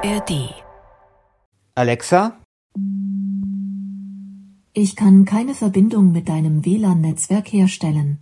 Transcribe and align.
ARD. 0.00 0.54
Alexa? 1.74 2.38
Ich 4.72 4.94
kann 4.94 5.24
keine 5.24 5.54
Verbindung 5.54 6.12
mit 6.12 6.28
deinem 6.28 6.64
WLAN-Netzwerk 6.64 7.52
herstellen. 7.52 8.18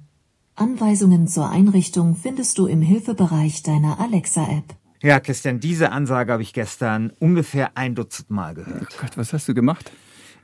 Anweisungen 0.55 1.29
zur 1.29 1.51
Einrichtung 1.51 2.17
findest 2.17 2.57
du 2.57 2.67
im 2.67 2.81
Hilfebereich 2.81 3.63
deiner 3.63 4.01
Alexa-App. 4.01 4.65
Ja, 5.03 5.21
Christian, 5.21 5.61
diese 5.61 5.93
Ansage 5.93 6.33
habe 6.33 6.43
ich 6.43 6.55
gestern 6.55 7.13
ungefähr 7.19 7.77
ein 7.77 7.95
Dutzend 7.95 8.31
Mal 8.31 8.55
gehört. 8.55 8.89
Oh 8.95 9.03
Gott, 9.03 9.19
was 9.19 9.35
hast 9.35 9.47
du 9.47 9.53
gemacht? 9.53 9.93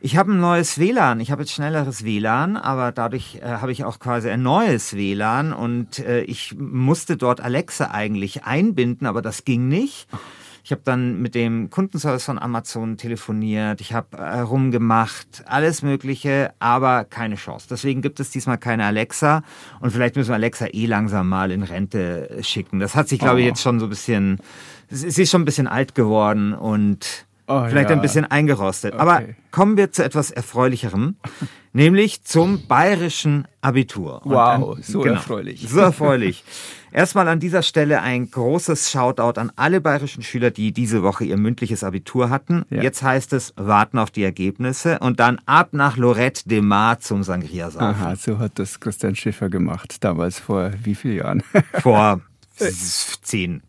Ich 0.02 0.18
habe 0.18 0.32
ein 0.32 0.40
neues 0.40 0.78
WLAN. 0.78 1.20
Ich 1.20 1.30
habe 1.30 1.42
jetzt 1.42 1.52
schnelleres 1.52 2.04
WLAN, 2.04 2.58
aber 2.58 2.92
dadurch 2.92 3.36
äh, 3.36 3.46
habe 3.46 3.72
ich 3.72 3.84
auch 3.84 4.00
quasi 4.00 4.28
ein 4.28 4.42
neues 4.42 4.94
WLAN 4.94 5.54
und 5.54 5.98
äh, 6.00 6.24
ich 6.24 6.54
musste 6.58 7.16
dort 7.16 7.40
Alexa 7.40 7.90
eigentlich 7.90 8.44
einbinden, 8.44 9.06
aber 9.06 9.22
das 9.22 9.44
ging 9.44 9.68
nicht. 9.68 10.08
Ich 10.64 10.70
habe 10.70 10.82
dann 10.84 11.20
mit 11.20 11.34
dem 11.34 11.70
Kundenservice 11.70 12.24
von 12.24 12.38
Amazon 12.38 12.96
telefoniert, 12.96 13.80
ich 13.80 13.92
habe 13.92 14.16
äh, 14.16 14.40
rumgemacht, 14.40 15.42
alles 15.46 15.82
Mögliche, 15.82 16.52
aber 16.60 17.04
keine 17.04 17.34
Chance. 17.34 17.66
Deswegen 17.68 18.00
gibt 18.00 18.20
es 18.20 18.30
diesmal 18.30 18.58
keine 18.58 18.84
Alexa 18.84 19.42
und 19.80 19.90
vielleicht 19.90 20.14
müssen 20.14 20.28
wir 20.28 20.36
Alexa 20.36 20.66
eh 20.72 20.86
langsam 20.86 21.28
mal 21.28 21.50
in 21.50 21.64
Rente 21.64 22.38
schicken. 22.42 22.78
Das 22.78 22.94
hat 22.94 23.08
sich, 23.08 23.18
glaube 23.18 23.40
ich, 23.40 23.46
oh. 23.46 23.48
jetzt 23.48 23.62
schon 23.62 23.80
so 23.80 23.86
ein 23.86 23.90
bisschen, 23.90 24.38
sie 24.88 25.22
ist 25.22 25.30
schon 25.30 25.42
ein 25.42 25.46
bisschen 25.46 25.66
alt 25.66 25.96
geworden 25.96 26.54
und 26.54 27.26
Oh, 27.46 27.64
Vielleicht 27.68 27.90
ja. 27.90 27.96
ein 27.96 28.02
bisschen 28.02 28.24
eingerostet. 28.24 28.94
Okay. 28.94 29.02
Aber 29.02 29.22
kommen 29.50 29.76
wir 29.76 29.92
zu 29.92 30.04
etwas 30.04 30.30
Erfreulicherem, 30.30 31.16
nämlich 31.72 32.24
zum 32.24 32.66
bayerischen 32.66 33.48
Abitur. 33.60 34.20
Wow, 34.24 34.76
an, 34.76 34.82
so 34.82 35.00
genau, 35.00 35.16
erfreulich. 35.16 35.66
So 35.68 35.80
erfreulich. 35.80 36.44
Erstmal 36.92 37.26
an 37.28 37.40
dieser 37.40 37.62
Stelle 37.62 38.02
ein 38.02 38.30
großes 38.30 38.90
Shoutout 38.90 39.40
an 39.40 39.50
alle 39.56 39.80
bayerischen 39.80 40.22
Schüler, 40.22 40.50
die 40.50 40.72
diese 40.72 41.02
Woche 41.02 41.24
ihr 41.24 41.38
mündliches 41.38 41.84
Abitur 41.84 42.28
hatten. 42.28 42.64
Ja. 42.68 42.82
Jetzt 42.82 43.02
heißt 43.02 43.32
es, 43.32 43.54
warten 43.56 43.98
auf 43.98 44.10
die 44.10 44.22
Ergebnisse 44.22 44.98
und 44.98 45.18
dann 45.18 45.40
ab 45.46 45.70
nach 45.72 45.96
Lorette 45.96 46.48
de 46.48 46.60
Mar 46.60 47.00
zum 47.00 47.22
Sangria 47.22 47.70
saufen. 47.70 47.86
Aha, 47.86 48.16
so 48.16 48.38
hat 48.38 48.58
das 48.58 48.78
Christian 48.78 49.16
Schiffer 49.16 49.48
gemacht, 49.48 50.04
damals 50.04 50.38
vor 50.38 50.70
wie 50.82 50.94
vielen 50.94 51.16
Jahren? 51.16 51.42
Vor 51.80 52.20
Zehn. 53.22 53.62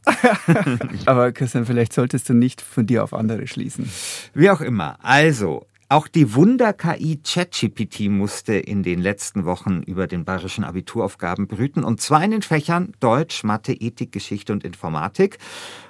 Aber 1.05 1.31
Christian, 1.31 1.65
vielleicht 1.65 1.93
solltest 1.93 2.29
du 2.29 2.33
nicht 2.33 2.61
von 2.61 2.85
dir 2.85 3.03
auf 3.03 3.13
andere 3.13 3.47
schließen. 3.47 3.89
Wie 4.33 4.49
auch 4.49 4.61
immer. 4.61 4.97
Also, 5.01 5.65
auch 5.89 6.07
die 6.07 6.33
Wunder-KI 6.33 7.19
ChatGPT 7.23 8.09
musste 8.09 8.53
in 8.53 8.83
den 8.83 9.01
letzten 9.01 9.45
Wochen 9.45 9.83
über 9.83 10.07
den 10.07 10.25
bayerischen 10.25 10.63
Abituraufgaben 10.63 11.47
brüten 11.47 11.83
und 11.83 12.01
zwar 12.01 12.23
in 12.23 12.31
den 12.31 12.41
Fächern 12.41 12.93
Deutsch, 12.99 13.43
Mathe, 13.43 13.73
Ethik, 13.73 14.11
Geschichte 14.11 14.53
und 14.53 14.63
Informatik. 14.63 15.37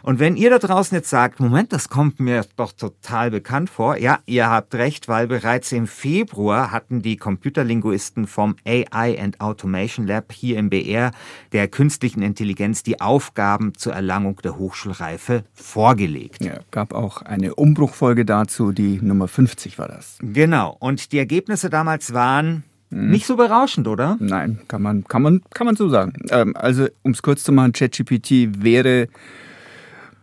Und 0.02 0.20
wenn 0.20 0.36
ihr 0.36 0.50
da 0.50 0.60
draußen 0.60 0.96
jetzt 0.96 1.10
sagt, 1.10 1.40
Moment, 1.40 1.72
das 1.72 1.90
kommt 1.90 2.20
mir 2.20 2.46
doch 2.56 2.74
total 2.74 3.32
bekannt 3.32 3.70
vor, 3.70 3.98
ja, 3.98 4.20
ihr 4.26 4.50
habt 4.50 4.76
recht, 4.76 5.08
weil 5.08 5.28
bereits 5.28 5.72
im 5.72 5.88
Februar 5.88 6.72
hatten 6.72 7.02
die 7.02 7.18
Computerlinguisten 7.18 8.28
vom 8.28 8.56
AI 8.66 9.22
and 9.22 9.40
Automation 9.40 10.08
Lab 10.08 10.32
hier 10.32 10.58
im 10.58 10.70
BR 10.70 11.12
der 11.52 11.68
künstlichen 11.68 12.22
Intelligenz 12.22 12.84
die 12.84 13.00
Aufgaben 13.00 13.76
zur 13.76 13.94
Erlangung 13.94 14.38
der 14.44 14.58
Hochschulreife 14.58 15.44
vorgelegt. 15.54 16.44
Ja, 16.44 16.60
gab 16.72 16.94
auch 16.94 17.22
eine 17.22 17.56
Umbruchfolge 17.56 18.26
dazu, 18.26 18.72
die 18.72 19.00
Nummer 19.02 19.28
50 19.28 19.78
war 19.78 19.83
das. 19.88 20.18
Genau. 20.22 20.76
Und 20.80 21.12
die 21.12 21.18
Ergebnisse 21.18 21.70
damals 21.70 22.14
waren 22.14 22.64
hm. 22.90 23.12
nicht 23.12 23.26
so 23.26 23.36
berauschend, 23.36 23.88
oder? 23.88 24.18
Nein, 24.20 24.60
kann 24.68 24.82
man, 24.82 25.04
kann 25.06 25.22
man, 25.22 25.42
kann 25.54 25.66
man 25.66 25.76
so 25.76 25.90
sagen. 25.90 26.14
Ähm, 26.30 26.56
also, 26.56 26.88
um 27.04 27.12
es 27.12 27.22
kurz 27.22 27.44
zu 27.44 27.52
machen, 27.52 27.74
ChatGPT 27.74 28.64
wäre 28.64 29.08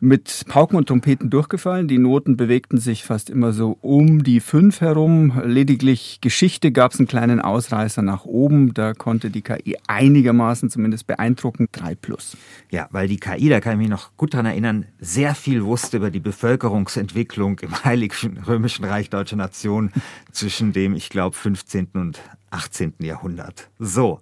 mit 0.01 0.45
Pauken 0.49 0.77
und 0.77 0.87
Trompeten 0.87 1.31
durchgefallen. 1.31 1.87
Die 1.87 1.99
Noten 1.99 2.37
bewegten 2.37 2.79
sich 2.79 3.05
fast 3.05 3.31
immer 3.31 3.53
so 3.53 3.77
um 3.81 4.25
die 4.25 4.41
fünf 4.41 4.81
herum. 4.81 5.41
Lediglich 5.45 6.21
Geschichte 6.21 6.73
gab 6.73 6.93
es 6.93 6.99
einen 6.99 7.07
kleinen 7.07 7.41
Ausreißer 7.41 8.03
nach 8.03 8.25
oben. 8.25 8.73
Da 8.75 8.95
konnte 8.95 9.31
die 9.31 9.43
KI 9.43 9.77
einigermaßen 9.87 10.71
zumindest 10.71 11.07
beeindrucken. 11.07 11.69
Drei 11.71 11.95
plus. 11.95 12.37
Ja, 12.71 12.89
weil 12.91 13.09
die 13.09 13.19
KI, 13.19 13.49
da 13.49 13.61
kann 13.61 13.75
ich 13.75 13.79
mich 13.79 13.89
noch 13.89 14.17
gut 14.17 14.33
daran 14.33 14.47
erinnern, 14.47 14.87
sehr 14.99 15.35
viel 15.35 15.65
wusste 15.65 15.99
über 15.99 16.11
die 16.11 16.21
Bevölkerungsentwicklung 16.21 17.59
im 17.61 17.85
Heiligen 17.85 18.39
Römischen 18.39 18.85
Reich 18.87 19.11
Deutscher 19.11 19.37
Nation 19.37 19.93
zwischen 20.33 20.73
dem, 20.73 20.95
ich 20.95 21.11
glaube, 21.11 21.37
15. 21.37 21.89
und 21.95 22.21
18. 22.51 22.95
Jahrhundert. 23.01 23.69
So, 23.79 24.21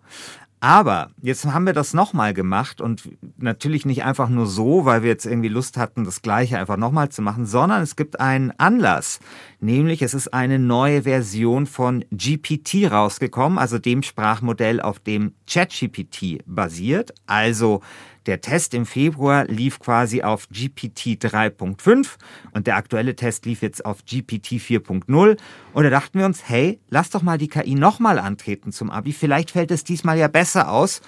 aber 0.60 1.10
jetzt 1.22 1.44
haben 1.46 1.66
wir 1.66 1.72
das 1.72 1.94
nochmal 1.94 2.34
gemacht 2.34 2.80
und 2.80 3.08
natürlich 3.36 3.86
nicht 3.86 4.04
einfach 4.04 4.28
nur 4.28 4.46
so, 4.46 4.84
weil 4.84 5.02
wir 5.02 5.10
jetzt 5.10 5.26
irgendwie 5.26 5.48
Lust 5.48 5.76
hatten, 5.76 6.04
das 6.04 6.22
gleiche 6.22 6.58
einfach 6.58 6.76
nochmal 6.76 7.10
zu 7.10 7.22
machen, 7.22 7.46
sondern 7.46 7.82
es 7.82 7.94
gibt 7.94 8.18
einen 8.18 8.52
Anlass. 8.58 9.20
Nämlich 9.60 10.02
es 10.02 10.14
ist 10.14 10.34
eine 10.34 10.58
neue 10.58 11.02
Version 11.02 11.66
von 11.66 12.04
GPT 12.10 12.90
rausgekommen, 12.90 13.58
also 13.58 13.78
dem 13.78 14.02
Sprachmodell, 14.02 14.80
auf 14.80 14.98
dem 14.98 15.34
ChatGPT 15.46 16.40
basiert. 16.46 17.14
Also 17.26 17.80
der 18.28 18.42
Test 18.42 18.74
im 18.74 18.84
Februar 18.84 19.46
lief 19.46 19.80
quasi 19.80 20.22
auf 20.22 20.48
GPT 20.50 21.18
3.5 21.18 22.16
und 22.52 22.66
der 22.66 22.76
aktuelle 22.76 23.16
Test 23.16 23.46
lief 23.46 23.62
jetzt 23.62 23.84
auf 23.86 24.04
GPT 24.04 24.60
4.0. 24.60 25.38
Und 25.72 25.82
da 25.82 25.90
dachten 25.90 26.18
wir 26.18 26.26
uns, 26.26 26.46
hey, 26.46 26.78
lass 26.90 27.08
doch 27.08 27.22
mal 27.22 27.38
die 27.38 27.48
KI 27.48 27.74
nochmal 27.74 28.18
antreten 28.18 28.70
zum 28.70 28.90
Abi. 28.90 29.12
Vielleicht 29.12 29.50
fällt 29.50 29.70
es 29.70 29.82
diesmal 29.82 30.18
ja 30.18 30.28
besser 30.28 30.70
aus. 30.70 31.00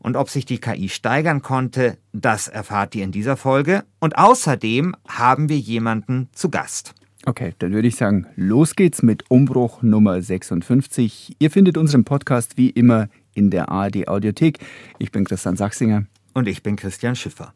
Und 0.00 0.16
ob 0.16 0.28
sich 0.28 0.44
die 0.44 0.58
KI 0.58 0.88
steigern 0.88 1.42
konnte, 1.42 1.96
das 2.12 2.48
erfahrt 2.48 2.94
ihr 2.96 3.04
in 3.04 3.12
dieser 3.12 3.36
Folge. 3.36 3.84
Und 4.00 4.18
außerdem 4.18 4.96
haben 5.08 5.48
wir 5.48 5.58
jemanden 5.58 6.28
zu 6.32 6.50
Gast. 6.50 6.94
Okay, 7.24 7.54
dann 7.60 7.72
würde 7.72 7.88
ich 7.88 7.96
sagen, 7.96 8.26
los 8.34 8.74
geht's 8.74 9.02
mit 9.02 9.30
Umbruch 9.30 9.82
Nummer 9.82 10.20
56. 10.20 11.36
Ihr 11.38 11.50
findet 11.50 11.78
unseren 11.78 12.04
Podcast 12.04 12.58
wie 12.58 12.68
immer 12.68 13.08
in 13.32 13.50
der 13.50 13.70
ARD 13.70 14.08
Audiothek. 14.08 14.58
Ich 14.98 15.12
bin 15.12 15.24
Christian 15.24 15.56
Sachsinger. 15.56 16.04
Und 16.34 16.48
ich 16.48 16.62
bin 16.62 16.74
Christian 16.74 17.14
Schiffer. 17.14 17.54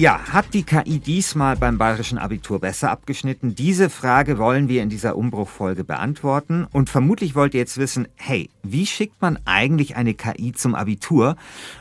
Ja, 0.00 0.18
hat 0.32 0.54
die 0.54 0.62
KI 0.62 0.98
diesmal 0.98 1.56
beim 1.56 1.76
bayerischen 1.76 2.16
Abitur 2.16 2.58
besser 2.58 2.90
abgeschnitten? 2.90 3.54
Diese 3.54 3.90
Frage 3.90 4.38
wollen 4.38 4.66
wir 4.66 4.82
in 4.82 4.88
dieser 4.88 5.14
Umbruchfolge 5.14 5.84
beantworten. 5.84 6.66
Und 6.72 6.88
vermutlich 6.88 7.34
wollt 7.34 7.52
ihr 7.52 7.60
jetzt 7.60 7.76
wissen, 7.76 8.08
hey, 8.16 8.48
wie 8.62 8.86
schickt 8.86 9.20
man 9.20 9.38
eigentlich 9.44 9.96
eine 9.96 10.14
KI 10.14 10.52
zum 10.52 10.74
Abitur? 10.74 11.36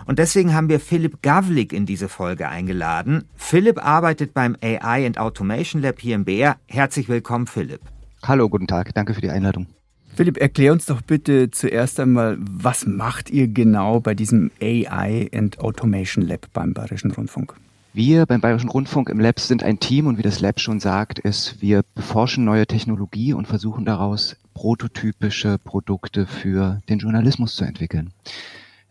Und 0.06 0.20
deswegen 0.20 0.54
haben 0.54 0.68
wir 0.68 0.82
Philipp 0.82 1.22
Gavlik 1.22 1.72
in 1.72 1.86
diese 1.86 2.10
Folge 2.10 2.50
eingeladen. 2.50 3.24
Philipp 3.38 3.82
arbeitet 3.82 4.34
beim 4.34 4.58
AI 4.62 5.06
and 5.06 5.18
Automation 5.18 5.82
Lab 5.82 6.02
hier 6.02 6.16
im 6.16 6.26
BR. 6.26 6.58
Herzlich 6.68 7.08
willkommen, 7.08 7.48
Philipp. 7.48 7.80
Hallo, 8.24 8.50
guten 8.50 8.68
Tag. 8.68 8.94
Danke 8.96 9.14
für 9.14 9.22
die 9.22 9.30
Einladung. 9.30 9.68
Philipp, 10.14 10.36
erklär 10.36 10.74
uns 10.74 10.88
doch 10.88 11.02
bitte 11.02 11.52
zuerst 11.52 12.02
einmal, 12.02 12.38
was 12.42 12.86
macht 12.86 13.30
ihr 13.30 13.48
genau 13.48 14.02
bei 14.02 14.14
diesem 14.14 14.52
AI 14.62 15.30
and 15.34 15.58
Automation 15.60 16.28
Lab 16.28 16.48
beim 16.52 16.74
Bayerischen 16.74 17.12
Rundfunk? 17.12 17.56
Wir 17.92 18.28
beim 18.28 18.40
Bayerischen 18.40 18.70
Rundfunk 18.70 19.10
im 19.10 19.20
Lab 19.20 19.40
sind 19.40 19.64
ein 19.64 19.80
Team 19.80 20.06
und 20.06 20.20
wie 20.20 20.22
das 20.22 20.42
Lab 20.42 20.60
schon 20.60 20.80
sagt, 20.80 21.18
ist, 21.18 21.60
wir 21.60 21.82
beforschen 21.96 22.46
neue 22.46 22.68
Technologie 22.68 23.34
und 23.34 23.48
versuchen 23.48 23.84
daraus 23.84 24.36
prototypische 24.54 25.58
Produkte 25.58 26.28
für 26.28 26.84
den 26.88 27.00
Journalismus 27.00 27.56
zu 27.56 27.64
entwickeln. 27.64 28.14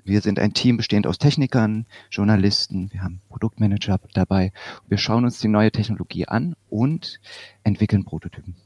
Wir 0.02 0.20
sind 0.20 0.40
ein 0.40 0.52
Team 0.52 0.78
bestehend 0.78 1.06
aus 1.06 1.18
Technikern, 1.18 1.86
Journalisten, 2.10 2.92
wir 2.92 3.02
haben 3.04 3.20
Produktmanager 3.28 4.00
dabei. 4.14 4.52
Wir 4.88 4.98
schauen 4.98 5.24
uns 5.24 5.38
die 5.38 5.48
neue 5.48 5.70
Technologie 5.70 6.26
an 6.26 6.56
und 6.68 7.20
entwickeln 7.62 8.04
Prototypen. 8.04 8.56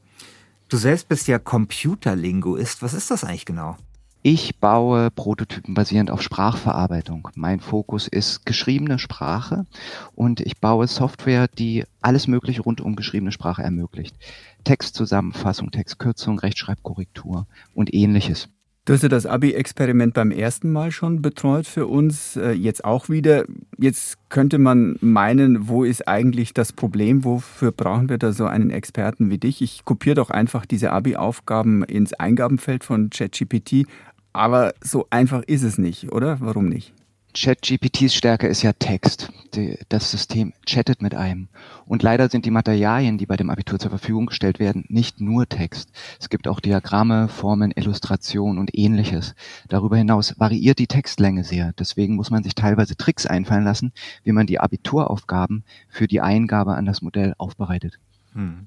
Du 0.70 0.78
selbst 0.78 1.11
bist 1.11 1.28
ja 1.28 1.38
Computerlinguist. 1.38 2.81
Was 2.81 2.94
ist 2.94 3.11
das 3.11 3.23
eigentlich 3.23 3.44
genau? 3.44 3.76
Ich 4.24 4.60
baue 4.60 5.10
Prototypen 5.10 5.74
basierend 5.74 6.08
auf 6.08 6.22
Sprachverarbeitung. 6.22 7.26
Mein 7.34 7.58
Fokus 7.58 8.06
ist 8.06 8.46
geschriebene 8.46 9.00
Sprache 9.00 9.66
und 10.14 10.38
ich 10.38 10.60
baue 10.60 10.86
Software, 10.86 11.48
die 11.48 11.82
alles 12.00 12.28
Mögliche 12.28 12.62
rund 12.62 12.80
um 12.80 12.94
geschriebene 12.94 13.32
Sprache 13.32 13.64
ermöglicht. 13.64 14.14
Textzusammenfassung, 14.62 15.72
Textkürzung, 15.72 16.38
Rechtschreibkorrektur 16.38 17.48
und 17.74 17.92
ähnliches. 17.92 18.48
Du 18.84 18.92
hast 18.92 19.02
ja 19.02 19.08
das 19.08 19.26
Abi-Experiment 19.26 20.12
beim 20.12 20.32
ersten 20.32 20.72
Mal 20.72 20.90
schon 20.90 21.22
betreut 21.22 21.68
für 21.68 21.86
uns, 21.86 22.36
äh, 22.36 22.50
jetzt 22.50 22.84
auch 22.84 23.08
wieder. 23.08 23.44
Jetzt 23.78 24.18
könnte 24.28 24.58
man 24.58 24.96
meinen, 25.00 25.68
wo 25.68 25.84
ist 25.84 26.08
eigentlich 26.08 26.52
das 26.52 26.72
Problem? 26.72 27.22
Wofür 27.22 27.70
brauchen 27.70 28.08
wir 28.08 28.18
da 28.18 28.32
so 28.32 28.44
einen 28.44 28.70
Experten 28.70 29.30
wie 29.30 29.38
dich? 29.38 29.62
Ich 29.62 29.84
kopiere 29.84 30.16
doch 30.16 30.30
einfach 30.30 30.66
diese 30.66 30.90
Abi-Aufgaben 30.90 31.84
ins 31.84 32.12
Eingabenfeld 32.12 32.82
von 32.82 33.08
ChatGPT, 33.10 33.86
aber 34.32 34.75
so 34.82 35.06
einfach 35.11 35.43
ist 35.43 35.62
es 35.62 35.79
nicht, 35.79 36.12
oder? 36.12 36.40
Warum 36.40 36.69
nicht? 36.69 36.93
ChatGPTs 37.34 38.14
Stärke 38.14 38.46
ist 38.46 38.62
ja 38.62 38.73
Text. 38.75 39.31
Die, 39.55 39.79
das 39.88 40.11
System 40.11 40.52
chattet 40.67 41.00
mit 41.00 41.14
einem. 41.14 41.49
Und 41.87 42.02
leider 42.02 42.29
sind 42.29 42.44
die 42.44 42.50
Materialien, 42.50 43.17
die 43.17 43.26
bei 43.26 43.37
dem 43.37 43.49
Abitur 43.49 43.79
zur 43.79 43.90
Verfügung 43.90 44.26
gestellt 44.26 44.58
werden, 44.58 44.84
nicht 44.88 45.20
nur 45.20 45.49
Text. 45.49 45.90
Es 46.20 46.29
gibt 46.29 46.46
auch 46.46 46.61
Diagramme, 46.61 47.29
Formen, 47.29 47.73
Illustrationen 47.75 48.58
und 48.58 48.76
ähnliches. 48.76 49.34
Darüber 49.69 49.96
hinaus 49.96 50.38
variiert 50.38 50.78
die 50.78 50.87
Textlänge 50.87 51.44
sehr. 51.44 51.73
Deswegen 51.78 52.17
muss 52.17 52.31
man 52.31 52.43
sich 52.43 52.55
teilweise 52.55 52.96
Tricks 52.96 53.26
einfallen 53.26 53.64
lassen, 53.64 53.93
wie 54.25 54.32
man 54.32 54.46
die 54.46 54.61
Abituraufgaben 54.61 55.64
für 55.88 56.06
die 56.06 56.20
Eingabe 56.20 56.75
an 56.75 56.85
das 56.85 57.00
Modell 57.00 57.35
aufbereitet. 57.38 57.99
Hm. 58.35 58.67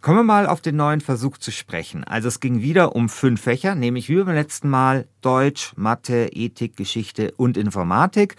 Kommen 0.00 0.20
wir 0.20 0.24
mal 0.24 0.46
auf 0.46 0.62
den 0.62 0.76
neuen 0.76 1.02
Versuch 1.02 1.36
zu 1.36 1.50
sprechen. 1.52 2.04
Also 2.04 2.28
es 2.28 2.40
ging 2.40 2.62
wieder 2.62 2.96
um 2.96 3.10
fünf 3.10 3.42
Fächer, 3.42 3.74
nämlich 3.74 4.08
wie 4.08 4.16
beim 4.16 4.34
letzten 4.34 4.70
Mal 4.70 5.06
Deutsch, 5.20 5.74
Mathe, 5.76 6.30
Ethik, 6.32 6.74
Geschichte 6.74 7.34
und 7.36 7.58
Informatik. 7.58 8.36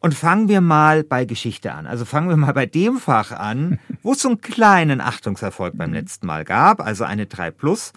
Und 0.00 0.12
fangen 0.12 0.48
wir 0.48 0.60
mal 0.60 1.04
bei 1.04 1.24
Geschichte 1.24 1.72
an. 1.72 1.86
Also 1.86 2.04
fangen 2.04 2.28
wir 2.28 2.36
mal 2.36 2.52
bei 2.52 2.66
dem 2.66 2.98
Fach 2.98 3.32
an, 3.32 3.78
wo 4.02 4.12
es 4.12 4.20
so 4.20 4.28
einen 4.28 4.42
kleinen 4.42 5.00
Achtungserfolg 5.00 5.78
beim 5.78 5.94
letzten 5.94 6.26
Mal 6.26 6.44
gab, 6.44 6.82
also 6.82 7.04
eine 7.04 7.24
3 7.24 7.52
Plus. 7.52 7.94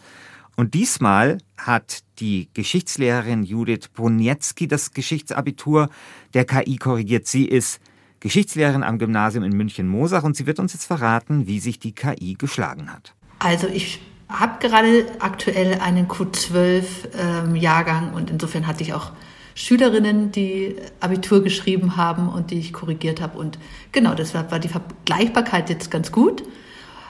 Und 0.55 0.73
diesmal 0.73 1.39
hat 1.57 2.03
die 2.19 2.49
Geschichtslehrerin 2.53 3.43
Judith 3.43 3.89
Bonietzki 3.93 4.69
das 4.69 4.93
Geschichtsabitur 4.93 5.89
der 6.33 6.45
KI 6.45 6.77
korrigiert. 6.77 7.27
Sie 7.27 7.45
ist 7.45 7.81
Geschichtslehrerin 8.21 8.83
am 8.83 8.97
Gymnasium 8.97 9.43
in 9.43 9.51
München-Mosach 9.51 10.23
und 10.23 10.37
sie 10.37 10.47
wird 10.47 10.59
uns 10.59 10.73
jetzt 10.73 10.85
verraten, 10.85 11.47
wie 11.47 11.59
sich 11.59 11.79
die 11.79 11.93
KI 11.93 12.35
geschlagen 12.35 12.93
hat. 12.93 13.13
Also 13.39 13.67
ich 13.67 13.99
habe 14.29 14.65
gerade 14.65 15.05
aktuell 15.19 15.79
einen 15.79 16.07
Q12-Jahrgang 16.07 18.09
ähm, 18.09 18.13
und 18.13 18.29
insofern 18.29 18.67
hatte 18.67 18.83
ich 18.83 18.93
auch 18.93 19.11
Schülerinnen, 19.55 20.31
die 20.31 20.77
Abitur 21.01 21.43
geschrieben 21.43 21.97
haben 21.97 22.29
und 22.29 22.51
die 22.51 22.59
ich 22.59 22.71
korrigiert 22.71 23.19
habe. 23.19 23.37
Und 23.37 23.57
genau, 23.91 24.13
deshalb 24.13 24.51
war 24.51 24.59
die 24.59 24.69
Vergleichbarkeit 24.69 25.69
jetzt 25.69 25.91
ganz 25.91 26.11
gut. 26.11 26.43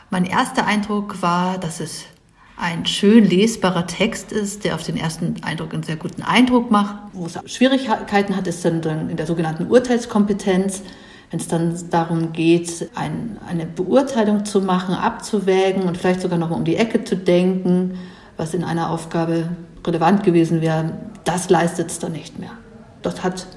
Mein 0.09 0.25
erster 0.25 0.65
Eindruck 0.65 1.21
war, 1.21 1.57
dass 1.57 1.79
es 1.79 2.05
ein 2.57 2.85
schön 2.85 3.25
lesbarer 3.25 3.87
Text 3.87 4.31
ist, 4.31 4.65
der 4.65 4.75
auf 4.75 4.83
den 4.83 4.97
ersten 4.97 5.41
Eindruck 5.43 5.73
einen 5.73 5.83
sehr 5.83 5.95
guten 5.95 6.21
Eindruck 6.21 6.69
macht. 6.69 6.95
Wo 7.13 7.25
es 7.25 7.39
Schwierigkeiten 7.45 8.35
hat, 8.35 8.47
ist 8.47 8.63
dann, 8.63 8.81
dann 8.81 9.09
in 9.09 9.17
der 9.17 9.25
sogenannten 9.25 9.67
Urteilskompetenz, 9.67 10.83
wenn 11.31 11.39
es 11.39 11.47
dann 11.47 11.73
darum 11.89 12.33
geht, 12.33 12.89
ein, 12.93 13.37
eine 13.47 13.65
Beurteilung 13.65 14.43
zu 14.43 14.61
machen, 14.61 14.93
abzuwägen 14.93 15.83
und 15.83 15.97
vielleicht 15.97 16.21
sogar 16.21 16.37
nochmal 16.37 16.59
um 16.59 16.65
die 16.65 16.75
Ecke 16.75 17.03
zu 17.03 17.15
denken, 17.15 17.97
was 18.35 18.53
in 18.53 18.63
einer 18.63 18.89
Aufgabe 18.89 19.49
relevant 19.85 20.23
gewesen 20.23 20.61
wäre, 20.61 20.93
das 21.23 21.49
leistet 21.49 21.89
es 21.89 21.99
dann 21.99 22.11
nicht 22.11 22.37
mehr. 22.37 22.51
Dort 23.01 23.23
hat 23.23 23.47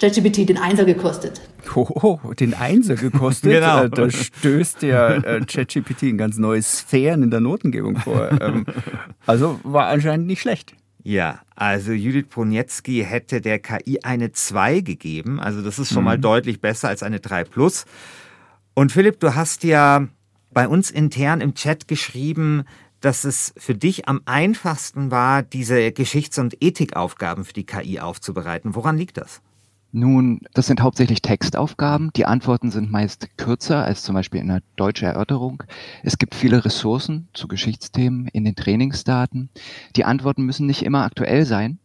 ChatGPT 0.00 0.48
den 0.48 0.58
Einser 0.58 0.84
gekostet. 0.84 1.40
Oh, 1.74 2.18
den 2.38 2.54
Einser 2.54 2.94
gekostet? 2.94 3.52
genau. 3.52 3.84
Äh, 3.84 3.90
da 3.90 4.10
stößt 4.10 4.82
ja 4.82 5.14
äh, 5.14 5.44
ChatGPT 5.44 6.04
in 6.04 6.18
ganz 6.18 6.38
neue 6.38 6.62
Sphären 6.62 7.22
in 7.22 7.30
der 7.30 7.40
Notengebung 7.40 7.96
vor. 7.96 8.30
Ähm, 8.40 8.66
also 9.26 9.58
war 9.62 9.86
anscheinend 9.86 10.26
nicht 10.26 10.40
schlecht. 10.40 10.74
Ja, 11.04 11.40
also 11.54 11.92
Judith 11.92 12.28
Pronietzki 12.30 13.04
hätte 13.04 13.42
der 13.42 13.58
KI 13.58 14.00
eine 14.02 14.32
2 14.32 14.80
gegeben. 14.80 15.38
Also 15.38 15.60
das 15.60 15.78
ist 15.78 15.90
schon 15.90 15.98
mhm. 15.98 16.04
mal 16.06 16.18
deutlich 16.18 16.62
besser 16.62 16.88
als 16.88 17.02
eine 17.02 17.20
3 17.20 17.44
plus. 17.44 17.84
Und 18.72 18.90
Philipp, 18.90 19.20
du 19.20 19.34
hast 19.34 19.64
ja 19.64 20.08
bei 20.50 20.66
uns 20.66 20.90
intern 20.90 21.42
im 21.42 21.54
Chat 21.54 21.88
geschrieben, 21.88 22.64
dass 23.00 23.24
es 23.24 23.52
für 23.58 23.74
dich 23.74 24.08
am 24.08 24.22
einfachsten 24.24 25.10
war, 25.10 25.42
diese 25.42 25.92
Geschichts- 25.92 26.38
und 26.38 26.56
Ethikaufgaben 26.62 27.44
für 27.44 27.52
die 27.52 27.66
KI 27.66 28.00
aufzubereiten. 28.00 28.74
Woran 28.74 28.96
liegt 28.96 29.18
das? 29.18 29.42
Nun, 29.96 30.40
das 30.54 30.66
sind 30.66 30.80
hauptsächlich 30.80 31.22
Textaufgaben. 31.22 32.10
Die 32.16 32.26
Antworten 32.26 32.72
sind 32.72 32.90
meist 32.90 33.28
kürzer 33.38 33.84
als 33.84 34.02
zum 34.02 34.16
Beispiel 34.16 34.40
in 34.40 34.50
einer 34.50 34.60
deutschen 34.74 35.06
Erörterung. 35.06 35.62
Es 36.02 36.18
gibt 36.18 36.34
viele 36.34 36.64
Ressourcen 36.64 37.28
zu 37.32 37.46
Geschichtsthemen 37.46 38.26
in 38.26 38.44
den 38.44 38.56
Trainingsdaten. 38.56 39.50
Die 39.94 40.04
Antworten 40.04 40.42
müssen 40.42 40.66
nicht 40.66 40.82
immer 40.82 41.04
aktuell 41.04 41.46
sein. 41.46 41.78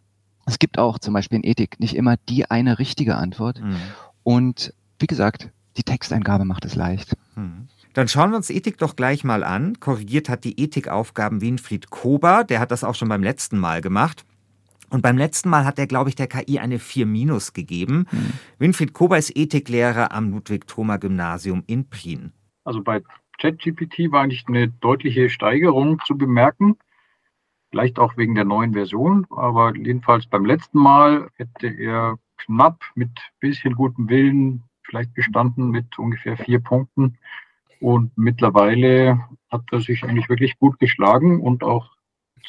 Es 0.48 0.58
gibt 0.58 0.80
auch 0.80 0.98
zum 0.98 1.14
Beispiel 1.14 1.38
in 1.38 1.44
Ethik 1.44 1.80
nicht 1.80 1.96
immer 1.96 2.18
die 2.18 2.50
eine 2.50 2.80
richtige 2.80 3.16
Antwort. 3.16 3.62
Mhm. 3.62 3.76
Und 4.24 4.74
wie 4.98 5.06
gesagt, 5.06 5.50
die 5.78 5.84
Texteingabe 5.84 6.46
macht 6.46 6.66
es 6.66 6.74
leicht. 6.74 7.16
Mhm. 7.36 7.68
Dann 7.94 8.08
schauen 8.08 8.32
wir 8.32 8.38
uns 8.38 8.50
Ethik 8.50 8.80
doch 8.80 8.96
gleich 8.96 9.24
mal 9.24 9.44
an. 9.44 9.80
Korrigiert 9.80 10.30
hat 10.30 10.46
die 10.46 10.60
Ethikaufgaben 10.60 11.42
Winfried 11.42 11.92
Kober. 11.92 12.44
Der 12.44 12.60
hat 12.60 12.72
das 12.72 12.84
auch 12.84 12.96
schon 12.96 13.10
beim 13.10 13.22
letzten 13.22 13.60
Mal 13.60 13.82
gemacht. 13.82 14.26
Und 14.90 15.02
beim 15.02 15.18
letzten 15.18 15.50
Mal 15.50 15.66
hat 15.66 15.80
er, 15.80 15.88
glaube 15.88 16.10
ich, 16.10 16.16
der 16.16 16.28
KI 16.28 16.60
eine 16.60 16.80
4 16.80 17.06
minus 17.06 17.54
gegeben. 17.54 18.06
Mhm. 18.12 18.34
Winfried 18.58 18.94
Kober 18.94 19.18
ist 19.18 19.36
Ethiklehrer 19.36 20.12
am 20.12 20.32
Ludwig-Thoma-Gymnasium 20.32 21.64
in 21.68 21.90
Prien. 21.90 22.34
Also 22.64 22.82
bei 22.82 23.02
ChatGPT 23.40 24.12
war 24.12 24.24
eigentlich 24.24 24.46
eine 24.48 24.68
deutliche 24.68 25.30
Steigerung 25.30 26.00
zu 26.06 26.18
bemerken. 26.18 26.78
Vielleicht 27.72 28.00
auch 28.00 28.18
wegen 28.18 28.36
der 28.36 28.46
neuen 28.46 28.74
Version, 28.74 29.28
aber 29.30 29.76
jedenfalls 29.76 30.26
beim 30.26 30.46
letzten 30.46 30.80
Mal 30.80 31.30
hätte 31.36 31.68
er 31.68 32.18
knapp 32.38 32.84
mit 32.96 33.12
bisschen 33.40 33.76
gutem 33.76 34.10
Willen 34.10 34.64
vielleicht 34.84 35.14
gestanden 35.14 35.70
mit 35.70 36.00
ungefähr 36.00 36.36
vier 36.36 36.60
Punkten. 36.60 37.18
Und 37.80 38.18
mittlerweile 38.18 39.24
hat 39.50 39.62
er 39.72 39.80
sich 39.80 40.04
eigentlich 40.04 40.30
wirklich 40.30 40.58
gut 40.58 40.80
geschlagen 40.80 41.40
und 41.40 41.64
auch 41.64 41.92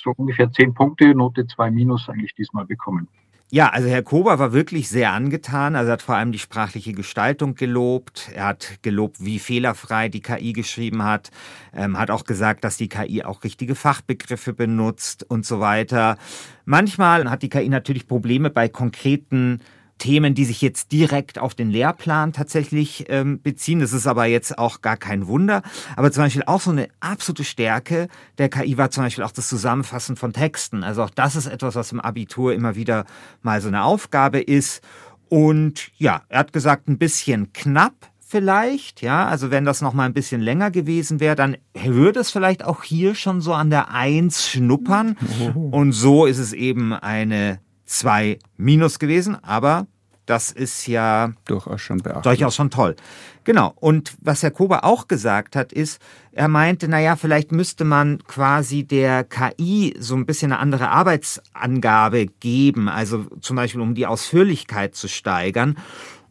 so 0.03 0.13
ungefähr 0.17 0.51
zehn 0.53 0.75
Punkte, 0.75 1.15
Note 1.15 1.47
2 1.47 1.71
minus 1.71 2.09
eigentlich 2.09 2.35
diesmal 2.35 2.67
bekommen. 2.67 3.09
Ja, 3.53 3.71
also 3.71 3.89
Herr 3.89 4.05
Kober 4.05 4.39
war 4.39 4.53
wirklich 4.53 4.89
sehr 4.89 5.13
angetan. 5.13 5.75
Also 5.75 5.91
er 5.91 5.95
hat 5.95 6.03
vor 6.03 6.15
allem 6.15 6.31
die 6.31 6.39
sprachliche 6.39 6.93
Gestaltung 6.93 7.57
gelobt. 7.57 8.31
Er 8.33 8.47
hat 8.47 8.79
gelobt, 8.83 9.25
wie 9.25 9.41
fehlerfrei 9.41 10.09
die 10.09 10.21
KI 10.21 10.53
geschrieben 10.53 11.03
hat. 11.03 11.33
Ähm, 11.75 11.99
hat 11.99 12.13
auch 12.13 12.23
gesagt, 12.23 12.63
dass 12.63 12.77
die 12.77 12.89
KI 12.89 13.25
auch 13.25 13.43
richtige 13.43 13.75
Fachbegriffe 13.75 14.53
benutzt 14.53 15.29
und 15.29 15.45
so 15.45 15.59
weiter. 15.59 16.17
Manchmal 16.65 17.29
hat 17.29 17.43
die 17.43 17.49
KI 17.49 17.69
natürlich 17.69 18.07
Probleme 18.07 18.51
bei 18.51 18.69
konkreten 18.69 19.61
Themen, 20.01 20.35
die 20.35 20.45
sich 20.45 20.61
jetzt 20.61 20.91
direkt 20.91 21.39
auf 21.39 21.55
den 21.55 21.71
Lehrplan 21.71 22.33
tatsächlich 22.33 23.05
ähm, 23.09 23.41
beziehen. 23.41 23.79
Das 23.79 23.93
ist 23.93 24.09
aber 24.09 24.25
jetzt 24.27 24.59
auch 24.59 24.81
gar 24.81 24.97
kein 24.97 25.29
Wunder. 25.29 25.63
Aber 25.95 26.11
zum 26.11 26.25
Beispiel 26.25 26.43
auch 26.47 26.61
so 26.61 26.73
eine 26.73 26.89
absolute 26.99 27.45
Stärke 27.45 28.09
der 28.39 28.49
KI 28.49 28.77
war 28.77 28.91
zum 28.91 29.05
Beispiel 29.05 29.23
auch 29.23 29.31
das 29.31 29.49
Zusammenfassen 29.49 30.17
von 30.17 30.33
Texten. 30.33 30.83
Also 30.83 31.05
auch 31.05 31.11
das 31.11 31.37
ist 31.37 31.47
etwas, 31.47 31.77
was 31.77 31.93
im 31.93 32.01
Abitur 32.01 32.53
immer 32.53 32.75
wieder 32.75 33.05
mal 33.43 33.61
so 33.61 33.69
eine 33.69 33.85
Aufgabe 33.85 34.41
ist. 34.41 34.83
Und 35.29 35.93
ja, 35.97 36.23
er 36.29 36.41
hat 36.41 36.53
gesagt, 36.53 36.89
ein 36.89 36.99
bisschen 36.99 37.53
knapp 37.53 37.95
vielleicht, 38.31 39.03
ja, 39.03 39.27
also 39.27 39.51
wenn 39.51 39.65
das 39.65 39.83
noch 39.83 39.93
mal 39.93 40.05
ein 40.05 40.15
bisschen 40.15 40.41
länger 40.41 40.71
gewesen 40.71 41.19
wäre, 41.19 41.35
dann 41.35 41.57
würde 41.75 42.21
es 42.21 42.31
vielleicht 42.31 42.65
auch 42.65 42.85
hier 42.85 43.17
schon 43.17 43.41
so 43.41 43.53
an 43.53 43.71
der 43.71 43.91
Eins 43.91 44.49
schnuppern. 44.49 45.17
Oh. 45.55 45.69
Und 45.71 45.93
so 45.93 46.27
ist 46.27 46.39
es 46.39 46.53
eben 46.53 46.93
eine 46.93 47.59
2 47.91 48.39
minus 48.57 48.99
gewesen, 48.99 49.37
aber 49.43 49.87
das 50.27 50.53
ist 50.53 50.87
ja 50.87 51.33
durchaus 51.45 51.81
schon 51.81 51.99
beachtlich. 51.99 52.23
Durchaus 52.23 52.55
schon 52.55 52.71
toll. 52.71 52.95
Genau. 53.43 53.73
Und 53.75 54.15
was 54.21 54.45
Herr 54.45 54.53
Kober 54.53 54.85
auch 54.85 55.09
gesagt 55.09 55.57
hat, 55.57 55.73
ist, 55.73 56.01
er 56.31 56.47
meinte, 56.47 56.87
naja, 56.87 57.17
vielleicht 57.17 57.51
müsste 57.51 57.85
man 57.85 58.23
quasi 58.25 58.85
der 58.85 59.25
KI 59.25 59.97
so 59.99 60.15
ein 60.15 60.27
bisschen 60.27 60.53
eine 60.53 60.61
andere 60.61 60.91
Arbeitsangabe 60.91 62.27
geben, 62.27 62.89
also 62.89 63.25
zum 63.41 63.57
Beispiel 63.57 63.81
um 63.81 63.97
die 63.97 64.07
Ausführlichkeit 64.07 64.95
zu 64.95 65.09
steigern. 65.09 65.77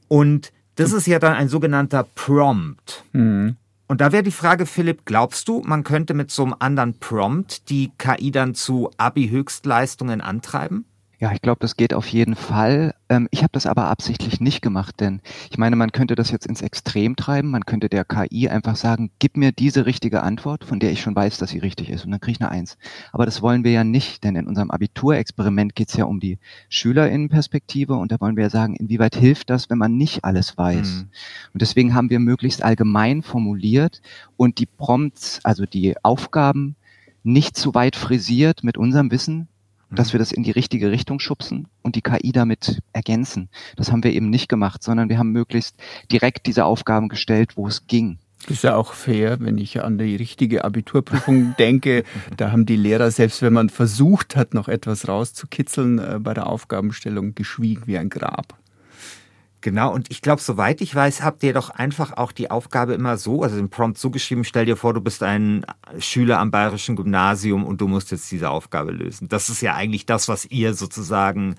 Und 0.08 0.54
das 0.76 0.94
ist 0.94 1.08
ja 1.08 1.20
dann 1.20 1.34
ein 1.34 1.50
sogenannter 1.50 2.04
Prompt. 2.16 3.04
Mhm. 3.12 3.58
Und 3.88 4.00
da 4.00 4.14
wäre 4.14 4.24
die 4.24 4.32
Frage, 4.32 4.66
Philipp, 4.66 5.04
glaubst 5.04 5.50
du, 5.50 5.62
man 5.66 5.84
könnte 5.84 6.14
mit 6.14 6.32
so 6.32 6.44
einem 6.44 6.56
anderen 6.60 7.00
Prompt 7.00 7.70
die 7.70 7.92
KI 7.98 8.32
dann 8.32 8.56
zu 8.56 8.92
Abi-Höchstleistungen 8.98 10.22
antreiben? 10.22 10.86
Ja, 11.22 11.34
ich 11.34 11.42
glaube, 11.42 11.60
das 11.60 11.76
geht 11.76 11.94
auf 11.94 12.08
jeden 12.08 12.36
Fall. 12.36 12.96
Ähm, 13.10 13.28
ich 13.32 13.44
habe 13.44 13.52
das 13.52 13.66
aber 13.66 13.88
absichtlich 13.88 14.40
nicht 14.40 14.62
gemacht, 14.62 15.02
denn 15.02 15.20
ich 15.52 15.58
meine, 15.58 15.76
man 15.76 15.92
könnte 15.92 16.16
das 16.16 16.32
jetzt 16.32 16.48
ins 16.48 16.62
Extrem 16.62 17.18
treiben. 17.18 17.52
Man 17.52 17.66
könnte 17.66 17.90
der 17.90 18.06
KI 18.06 18.48
einfach 18.48 18.78
sagen, 18.78 19.12
gib 19.20 19.36
mir 19.36 19.52
diese 19.52 19.86
richtige 19.86 20.24
Antwort, 20.24 20.64
von 20.64 20.80
der 20.80 20.94
ich 20.94 21.02
schon 21.02 21.18
weiß, 21.18 21.38
dass 21.38 21.50
sie 21.50 21.60
richtig 21.60 21.90
ist. 21.90 22.06
Und 22.06 22.12
dann 22.12 22.22
kriege 22.22 22.38
ich 22.38 22.42
eine 22.42 22.52
Eins. 22.52 22.78
Aber 23.12 23.26
das 23.26 23.42
wollen 23.42 23.66
wir 23.66 23.72
ja 23.72 23.84
nicht, 23.84 24.24
denn 24.24 24.38
in 24.38 24.48
unserem 24.48 24.72
Abiturexperiment 24.72 25.76
geht 25.76 25.90
es 25.90 25.98
ja 25.98 26.06
um 26.06 26.22
die 26.22 26.40
Schülerinnenperspektive 26.70 27.96
und 27.96 28.14
da 28.14 28.22
wollen 28.22 28.38
wir 28.38 28.44
ja 28.44 28.50
sagen, 28.50 28.78
inwieweit 28.78 29.18
hilft 29.18 29.50
das, 29.50 29.70
wenn 29.70 29.78
man 29.78 29.98
nicht 29.98 30.24
alles 30.24 30.58
weiß. 30.58 31.02
Mhm. 31.02 31.10
Und 31.54 31.62
deswegen 31.62 31.96
haben 31.96 32.10
wir 32.10 32.20
möglichst 32.20 32.64
allgemein 32.64 33.24
formuliert 33.24 34.02
und 34.38 34.58
die 34.58 34.68
Prompts, 34.68 35.42
also 35.44 35.66
die 35.66 35.96
Aufgaben, 36.02 36.78
nicht 37.24 37.58
zu 37.58 37.76
weit 37.76 37.98
frisiert 37.98 38.64
mit 38.64 38.78
unserem 38.78 39.12
Wissen, 39.12 39.49
dass 39.92 40.10
mhm. 40.10 40.14
wir 40.14 40.20
das 40.20 40.32
in 40.32 40.44
die 40.44 40.52
richtige 40.52 40.92
Richtung 40.92 41.20
schubsen 41.20 41.68
und 41.82 41.96
die 41.96 42.02
KI 42.02 42.32
damit 42.32 42.82
ergänzen. 42.94 43.50
Das 43.76 43.92
haben 43.92 44.04
wir 44.04 44.14
eben 44.14 44.30
nicht 44.30 44.50
gemacht, 44.50 44.84
sondern 44.84 45.10
wir 45.10 45.18
haben 45.18 45.32
möglichst 45.32 45.76
direkt 46.12 46.46
diese 46.48 46.66
Aufgaben 46.66 47.10
gestellt, 47.10 47.58
wo 47.58 47.68
es 47.68 47.88
ging. 47.88 48.20
Das 48.44 48.52
ist 48.52 48.64
ja 48.64 48.76
auch 48.76 48.94
fair, 48.94 49.38
wenn 49.42 49.58
ich 49.58 49.84
an 49.84 49.98
die 49.98 50.16
richtige 50.16 50.64
Abiturprüfung 50.64 51.56
denke. 51.60 52.04
Da 52.38 52.52
haben 52.52 52.66
die 52.66 52.78
Lehrer, 52.78 53.12
selbst 53.12 53.42
wenn 53.42 53.54
man 53.54 53.70
versucht 53.70 54.36
hat, 54.36 54.54
noch 54.54 54.68
etwas 54.70 55.08
rauszukitzeln, 55.08 56.00
äh, 56.00 56.20
bei 56.20 56.34
der 56.34 56.48
Aufgabenstellung 56.48 57.36
geschwiegen 57.36 57.84
wie 57.86 57.98
ein 57.98 58.10
Grab. 58.10 58.59
Genau, 59.62 59.94
und 59.94 60.10
ich 60.10 60.22
glaube, 60.22 60.42
soweit 60.42 60.80
ich 60.80 60.96
weiß, 60.96 61.22
habt 61.22 61.44
ihr 61.44 61.54
doch 61.54 61.70
einfach 61.70 62.16
auch 62.16 62.32
die 62.32 62.50
Aufgabe 62.50 62.94
immer 62.94 63.18
so, 63.18 63.44
also 63.44 63.58
den 63.58 63.70
Prompt 63.70 63.98
so 63.98 64.10
geschrieben, 64.10 64.46
stell 64.46 64.66
dir 64.66 64.78
vor, 64.78 64.94
du 64.94 65.02
bist 65.02 65.22
ein 65.22 65.66
Schüler 66.00 66.40
am 66.40 66.50
Bayerischen 66.50 66.96
Gymnasium 66.96 67.66
und 67.66 67.82
du 67.82 67.90
musst 67.90 68.12
jetzt 68.12 68.32
diese 68.32 68.50
Aufgabe 68.52 68.92
lösen. 68.92 69.28
Das 69.28 69.50
ist 69.50 69.62
ja 69.62 69.76
eigentlich 69.76 70.06
das, 70.06 70.30
was 70.30 70.46
ihr 70.46 70.74
sozusagen, 70.74 71.56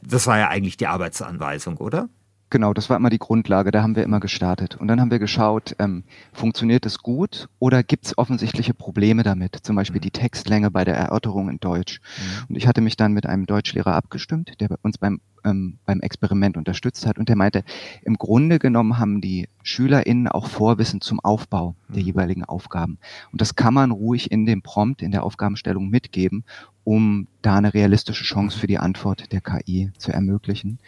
das 0.00 0.26
war 0.26 0.38
ja 0.38 0.48
eigentlich 0.48 0.78
die 0.78 0.86
Arbeitsanweisung, 0.86 1.76
oder? 1.76 2.08
Genau, 2.52 2.74
das 2.74 2.90
war 2.90 2.98
immer 2.98 3.08
die 3.08 3.18
Grundlage, 3.18 3.70
da 3.70 3.82
haben 3.82 3.96
wir 3.96 4.02
immer 4.02 4.20
gestartet. 4.20 4.76
Und 4.76 4.86
dann 4.86 5.00
haben 5.00 5.10
wir 5.10 5.18
geschaut, 5.18 5.74
ähm, 5.78 6.04
funktioniert 6.34 6.84
es 6.84 6.98
gut 6.98 7.48
oder 7.58 7.82
gibt 7.82 8.04
es 8.04 8.18
offensichtliche 8.18 8.74
Probleme 8.74 9.22
damit, 9.22 9.56
zum 9.62 9.74
Beispiel 9.74 10.02
die 10.02 10.10
Textlänge 10.10 10.70
bei 10.70 10.84
der 10.84 10.94
Erörterung 10.94 11.48
in 11.48 11.60
Deutsch. 11.60 12.02
Mhm. 12.02 12.46
Und 12.50 12.56
ich 12.56 12.66
hatte 12.66 12.82
mich 12.82 12.98
dann 12.98 13.14
mit 13.14 13.24
einem 13.24 13.46
Deutschlehrer 13.46 13.94
abgestimmt, 13.94 14.60
der 14.60 14.68
uns 14.82 14.98
beim, 14.98 15.22
ähm, 15.46 15.78
beim 15.86 16.00
Experiment 16.00 16.58
unterstützt 16.58 17.06
hat 17.06 17.16
und 17.16 17.30
der 17.30 17.36
meinte, 17.36 17.64
im 18.02 18.18
Grunde 18.18 18.58
genommen 18.58 18.98
haben 18.98 19.22
die 19.22 19.48
SchülerInnen 19.62 20.28
auch 20.28 20.46
Vorwissen 20.46 21.00
zum 21.00 21.20
Aufbau 21.20 21.74
der 21.88 22.02
mhm. 22.02 22.06
jeweiligen 22.06 22.44
Aufgaben. 22.44 22.98
Und 23.32 23.40
das 23.40 23.56
kann 23.56 23.72
man 23.72 23.92
ruhig 23.92 24.30
in 24.30 24.44
dem 24.44 24.60
Prompt, 24.60 25.00
in 25.00 25.10
der 25.10 25.24
Aufgabenstellung 25.24 25.88
mitgeben, 25.88 26.44
um 26.84 27.28
da 27.40 27.56
eine 27.56 27.72
realistische 27.72 28.24
Chance 28.24 28.58
für 28.58 28.66
die 28.66 28.78
Antwort 28.78 29.32
der 29.32 29.40
KI 29.40 29.90
zu 29.96 30.12
ermöglichen. 30.12 30.78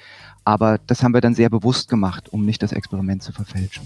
Aber 0.44 0.78
das 0.86 1.02
haben 1.02 1.14
wir 1.14 1.20
dann 1.20 1.34
sehr 1.34 1.48
bewusst 1.48 1.88
gemacht, 1.88 2.32
um 2.32 2.44
nicht 2.44 2.62
das 2.62 2.72
Experiment 2.72 3.22
zu 3.22 3.32
verfälschen. 3.32 3.84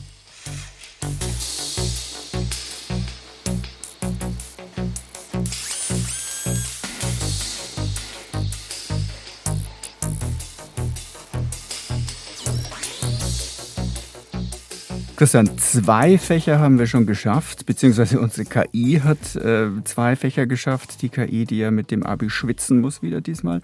Christian, 15.16 15.58
zwei 15.58 16.16
Fächer 16.16 16.60
haben 16.60 16.78
wir 16.78 16.86
schon 16.86 17.04
geschafft, 17.04 17.66
beziehungsweise 17.66 18.20
unsere 18.20 18.44
KI 18.44 19.00
hat 19.02 19.34
äh, 19.34 19.66
zwei 19.82 20.14
Fächer 20.14 20.46
geschafft. 20.46 21.02
Die 21.02 21.08
KI, 21.08 21.44
die 21.44 21.58
ja 21.58 21.72
mit 21.72 21.90
dem 21.90 22.04
Abi 22.04 22.30
schwitzen 22.30 22.80
muss, 22.80 23.02
wieder 23.02 23.20
diesmal. 23.20 23.60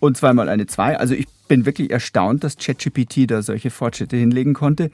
Und 0.00 0.16
zweimal 0.16 0.48
eine 0.48 0.64
zwei. 0.66 0.98
Also 0.98 1.12
ich 1.12 1.26
bin 1.48 1.66
wirklich 1.66 1.90
erstaunt, 1.90 2.44
dass 2.44 2.56
ChatGPT 2.56 3.30
da 3.30 3.42
solche 3.42 3.70
Fortschritte 3.70 4.16
hinlegen 4.16 4.54
konnte. 4.54 4.90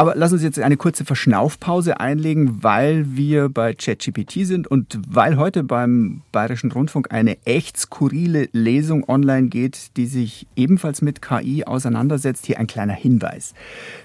Aber 0.00 0.14
lass 0.14 0.32
uns 0.32 0.44
jetzt 0.44 0.60
eine 0.60 0.76
kurze 0.76 1.04
Verschnaufpause 1.04 1.98
einlegen, 1.98 2.62
weil 2.62 3.16
wir 3.16 3.48
bei 3.48 3.74
ChatGPT 3.74 4.46
sind 4.46 4.68
und 4.68 4.96
weil 5.08 5.36
heute 5.36 5.64
beim 5.64 6.22
Bayerischen 6.30 6.70
Rundfunk 6.70 7.12
eine 7.12 7.36
echt 7.44 7.76
skurrile 7.76 8.48
Lesung 8.52 9.08
online 9.08 9.48
geht, 9.48 9.96
die 9.96 10.06
sich 10.06 10.46
ebenfalls 10.54 11.02
mit 11.02 11.20
KI 11.20 11.64
auseinandersetzt. 11.64 12.46
Hier 12.46 12.60
ein 12.60 12.68
kleiner 12.68 12.92
Hinweis. 12.92 13.54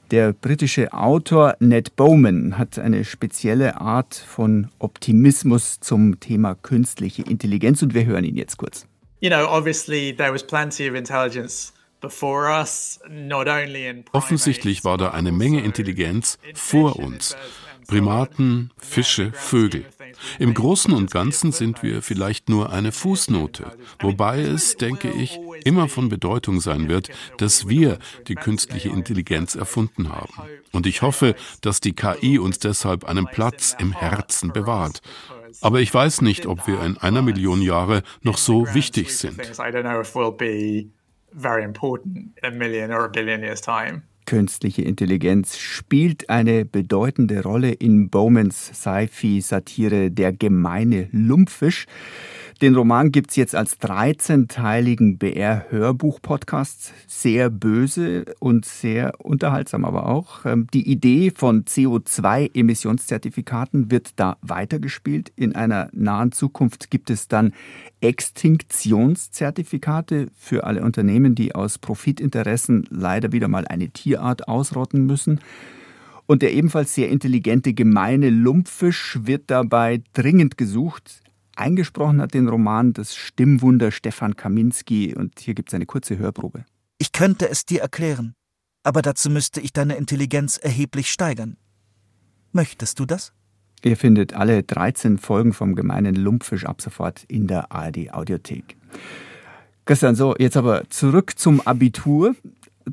Der 0.10 0.34
britische 0.34 0.94
Autor 0.94 1.58
Ned 1.60 1.96
Bowman 1.96 2.58
hat 2.58 2.80
eine 2.80 3.06
spezielle 3.06 3.80
Art 3.80 4.16
von 4.16 4.70
Optimismus 4.80 5.80
zum 5.80 6.20
Thema 6.20 6.56
künstliche 6.56 7.22
Intelligenz 7.22 7.84
und 7.84 7.94
wir 7.94 8.06
hören 8.06 8.24
ihn 8.24 8.36
jetzt 8.36 8.58
kurz. 8.58 8.88
You 9.24 9.30
know, 9.30 9.48
obviously 9.48 10.12
there 10.12 10.34
was 10.34 10.44
plenty 10.44 10.86
of 10.86 10.96
intelligence 10.96 11.72
Offensichtlich 14.12 14.84
war 14.84 14.98
da 14.98 15.12
eine 15.12 15.32
Menge 15.32 15.62
Intelligenz 15.64 16.38
vor 16.54 17.00
uns. 17.00 17.38
Primaten, 17.88 18.72
Fische, 18.78 19.32
Vögel. 19.32 19.86
Im 20.40 20.54
Großen 20.54 20.94
und 20.94 21.12
Ganzen 21.12 21.54
sind 21.54 21.82
wir 21.84 22.02
vielleicht 22.02 22.50
nur 22.50 22.74
eine 22.74 22.92
Fußnote, 22.92 23.78
wobei 24.02 24.42
es, 24.42 24.76
denke 24.76 25.10
ich, 25.12 25.40
immer 25.64 25.88
von 25.88 26.10
Bedeutung 26.10 26.60
sein 26.60 26.90
wird, 26.90 27.10
dass 27.38 27.70
wir 27.70 28.00
die 28.28 28.36
künstliche 28.36 28.90
Intelligenz 28.90 29.56
erfunden 29.56 30.10
haben. 30.10 30.34
Und 30.74 30.86
ich 30.86 31.02
hoffe, 31.02 31.36
dass 31.62 31.80
die 31.80 31.94
KI 31.94 32.40
uns 32.40 32.60
deshalb 32.60 33.06
einen 33.06 33.28
Platz 33.28 33.76
im 33.80 33.94
Herzen 33.94 34.52
bewahrt. 34.52 35.02
Aber 35.62 35.80
ich 35.82 35.94
weiß 35.94 36.22
nicht, 36.22 36.46
ob 36.46 36.68
wir 36.68 36.82
in 36.84 36.98
einer 36.98 37.22
Million 37.22 37.62
Jahre 37.62 38.04
noch 38.22 38.38
so 38.38 38.74
wichtig 38.74 39.16
sind. 39.18 39.40
Künstliche 44.26 44.84
Intelligenz 44.84 45.58
spielt 45.58 46.30
eine 46.30 46.64
bedeutende 46.64 47.44
Rolle 47.44 47.72
in 47.72 48.10
Bowmans 48.10 48.72
Sci-Fi-Satire 48.74 50.12
Der 50.12 50.32
gemeine 50.32 51.10
Lumpfisch. 51.12 51.86
Den 52.64 52.74
Roman 52.76 53.12
gibt 53.12 53.30
es 53.32 53.36
jetzt 53.36 53.56
als 53.56 53.82
13-teiligen 53.82 55.18
BR-Hörbuch-Podcast. 55.18 56.94
Sehr 57.08 57.50
böse 57.50 58.24
und 58.40 58.64
sehr 58.64 59.20
unterhaltsam 59.20 59.84
aber 59.84 60.08
auch. 60.08 60.46
Ähm, 60.46 60.68
die 60.74 60.90
Idee 60.90 61.34
von 61.36 61.66
CO2-Emissionszertifikaten 61.66 63.92
wird 63.92 64.12
da 64.16 64.38
weitergespielt. 64.42 65.34
In 65.36 65.56
einer 65.56 65.90
nahen 65.92 66.32
Zukunft 66.32 66.90
gibt 66.90 67.10
es 67.10 67.28
dann 67.28 67.52
Extinktionszertifikate 68.00 70.28
für 70.34 70.64
alle 70.64 70.84
Unternehmen, 70.84 71.36
die 71.36 71.54
aus 71.54 71.78
Profitinteressen 71.78 72.88
leider 72.90 73.34
wieder 73.34 73.50
mal 73.50 73.68
eine 73.68 73.90
Tierart 73.90 74.48
ausrotten 74.48 75.06
müssen. 75.06 75.42
Und 76.28 76.42
der 76.42 76.54
ebenfalls 76.54 76.96
sehr 76.96 77.10
intelligente 77.10 77.74
gemeine 77.74 78.30
Lumpfisch 78.30 79.20
wird 79.24 79.52
dabei 79.52 80.02
dringend 80.14 80.58
gesucht. 80.58 81.23
Eingesprochen 81.56 82.22
hat 82.22 82.34
den 82.34 82.48
Roman 82.48 82.94
das 82.94 83.16
Stimmwunder 83.16 83.92
Stefan 83.92 84.36
Kaminski 84.36 85.16
und 85.16 85.40
hier 85.40 85.54
gibt 85.54 85.70
es 85.70 85.74
eine 85.74 85.86
kurze 85.86 86.18
Hörprobe. 86.18 86.66
Ich 86.98 87.12
könnte 87.12 87.50
es 87.50 87.66
dir 87.66 87.82
erklären, 87.82 88.34
aber 88.84 89.02
dazu 89.02 89.30
müsste 89.30 89.62
ich 89.62 89.74
deine 89.74 89.96
Intelligenz 89.96 90.58
erheblich 90.58 91.12
steigern. 91.12 91.58
Möchtest 92.52 93.00
du 93.00 93.06
das? 93.06 93.34
Ihr 93.84 93.98
findet 93.98 94.34
alle 94.34 94.64
13 94.64 95.18
Folgen 95.18 95.54
vom 95.54 95.76
gemeinen 95.76 96.16
Lumpfisch 96.16 96.66
ab 96.66 96.82
sofort 96.82 97.24
in 97.28 97.48
der 97.48 97.72
ARD 97.72 98.14
Audiothek. 98.14 98.78
Christian, 99.86 100.16
so, 100.16 100.36
jetzt 100.38 100.56
aber 100.56 100.90
zurück 100.90 101.38
zum 101.38 101.60
Abitur. 101.60 102.36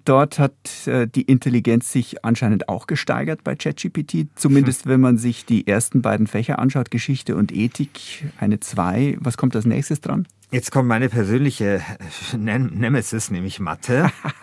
Dort 0.05 0.39
hat 0.39 0.87
äh, 0.87 1.07
die 1.09 1.23
Intelligenz 1.23 1.91
sich 1.91 2.25
anscheinend 2.25 2.69
auch 2.69 2.87
gesteigert 2.87 3.43
bei 3.43 3.57
ChatGPT, 3.57 4.29
zumindest 4.35 4.85
hm. 4.85 4.91
wenn 4.91 5.01
man 5.01 5.19
sich 5.19 5.45
die 5.45 5.67
ersten 5.67 6.03
beiden 6.03 6.27
Fächer 6.27 6.59
anschaut, 6.59 6.91
Geschichte 6.91 7.37
und 7.37 7.53
Ethik, 7.53 8.25
eine 8.39 8.61
2. 8.61 9.19
Was 9.21 9.37
kommt 9.37 9.57
als 9.57 9.65
nächstes 9.65 10.01
dran? 10.01 10.29
Jetzt 10.53 10.73
kommt 10.73 10.89
meine 10.89 11.09
persönliche 11.09 11.81
Nemesis, 12.37 13.31
nämlich 13.31 13.61
Mathe. 13.61 14.11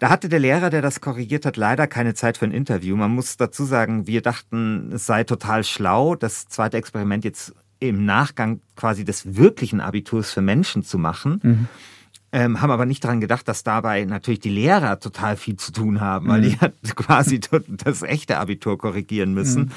da 0.00 0.10
hatte 0.10 0.28
der 0.28 0.38
Lehrer, 0.38 0.70
der 0.70 0.82
das 0.82 1.00
korrigiert 1.00 1.44
hat, 1.44 1.56
leider 1.56 1.86
keine 1.86 2.14
Zeit 2.14 2.38
für 2.38 2.44
ein 2.44 2.52
Interview. 2.52 2.96
Man 2.96 3.12
muss 3.12 3.36
dazu 3.36 3.64
sagen, 3.64 4.06
wir 4.06 4.22
dachten, 4.22 4.92
es 4.92 5.06
sei 5.06 5.24
total 5.24 5.64
schlau, 5.64 6.14
das 6.14 6.46
zweite 6.48 6.76
Experiment 6.76 7.24
jetzt 7.24 7.54
im 7.80 8.04
Nachgang 8.04 8.60
quasi 8.76 9.04
des 9.04 9.36
wirklichen 9.36 9.80
Abiturs 9.80 10.32
für 10.32 10.40
Menschen 10.40 10.84
zu 10.84 10.98
machen. 10.98 11.40
Mhm 11.42 11.68
ähm, 12.34 12.60
haben 12.60 12.72
aber 12.72 12.84
nicht 12.84 13.04
daran 13.04 13.20
gedacht, 13.20 13.46
dass 13.46 13.62
dabei 13.62 14.04
natürlich 14.04 14.40
die 14.40 14.50
Lehrer 14.50 14.98
total 14.98 15.36
viel 15.36 15.54
zu 15.54 15.70
tun 15.70 16.00
haben, 16.00 16.26
weil 16.26 16.40
mhm. 16.40 16.42
die 16.42 16.58
hat 16.58 16.74
quasi 16.96 17.40
das 17.68 18.02
echte 18.02 18.38
Abitur 18.38 18.76
korrigieren 18.76 19.34
müssen. 19.34 19.66
Mhm. 19.66 19.70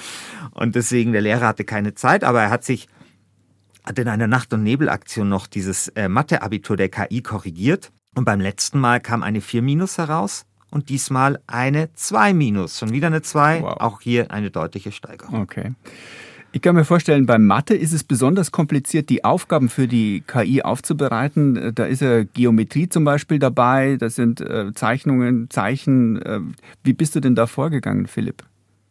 Und 0.51 0.75
deswegen, 0.75 1.11
der 1.11 1.21
Lehrer 1.21 1.45
hatte 1.45 1.65
keine 1.65 1.93
Zeit, 1.93 2.23
aber 2.23 2.41
er 2.41 2.49
hat 2.49 2.63
sich, 2.63 2.87
hat 3.83 3.99
in 3.99 4.07
einer 4.07 4.25
Nacht- 4.25 4.53
und 4.53 4.63
Nebelaktion 4.63 5.29
noch 5.29 5.45
dieses 5.45 5.89
äh, 5.89 6.09
Mathe-Abitur 6.09 6.77
der 6.77 6.89
KI 6.89 7.21
korrigiert. 7.21 7.91
Und 8.15 8.25
beim 8.25 8.41
letzten 8.41 8.79
Mal 8.79 8.99
kam 9.01 9.21
eine 9.21 9.41
4 9.41 9.61
Minus 9.61 9.99
heraus 9.99 10.47
und 10.71 10.89
diesmal 10.89 11.39
eine 11.45 11.93
2 11.93 12.33
Minus. 12.33 12.79
Schon 12.79 12.91
wieder 12.91 13.05
eine 13.05 13.21
2, 13.21 13.61
wow. 13.61 13.77
auch 13.79 14.01
hier 14.01 14.31
eine 14.31 14.49
deutliche 14.49 14.91
Steigerung. 14.91 15.41
Okay. 15.41 15.73
Ich 16.57 16.63
kann 16.63 16.73
mir 16.73 16.85
vorstellen, 16.85 17.27
beim 17.27 17.45
Mathe 17.45 17.75
ist 17.75 17.93
es 17.93 18.03
besonders 18.03 18.51
kompliziert, 18.51 19.11
die 19.11 19.23
Aufgaben 19.23 19.69
für 19.69 19.87
die 19.87 20.23
KI 20.25 20.63
aufzubereiten. 20.63 21.71
Da 21.75 21.85
ist 21.85 22.01
ja 22.01 22.23
Geometrie 22.23 22.89
zum 22.89 23.03
Beispiel 23.03 23.37
dabei, 23.37 23.95
da 23.99 24.09
sind 24.09 24.41
äh, 24.41 24.73
Zeichnungen, 24.73 25.51
Zeichen. 25.51 26.19
Äh, 26.19 26.39
wie 26.83 26.93
bist 26.93 27.15
du 27.15 27.19
denn 27.19 27.35
da 27.35 27.45
vorgegangen, 27.45 28.07
Philipp? 28.07 28.41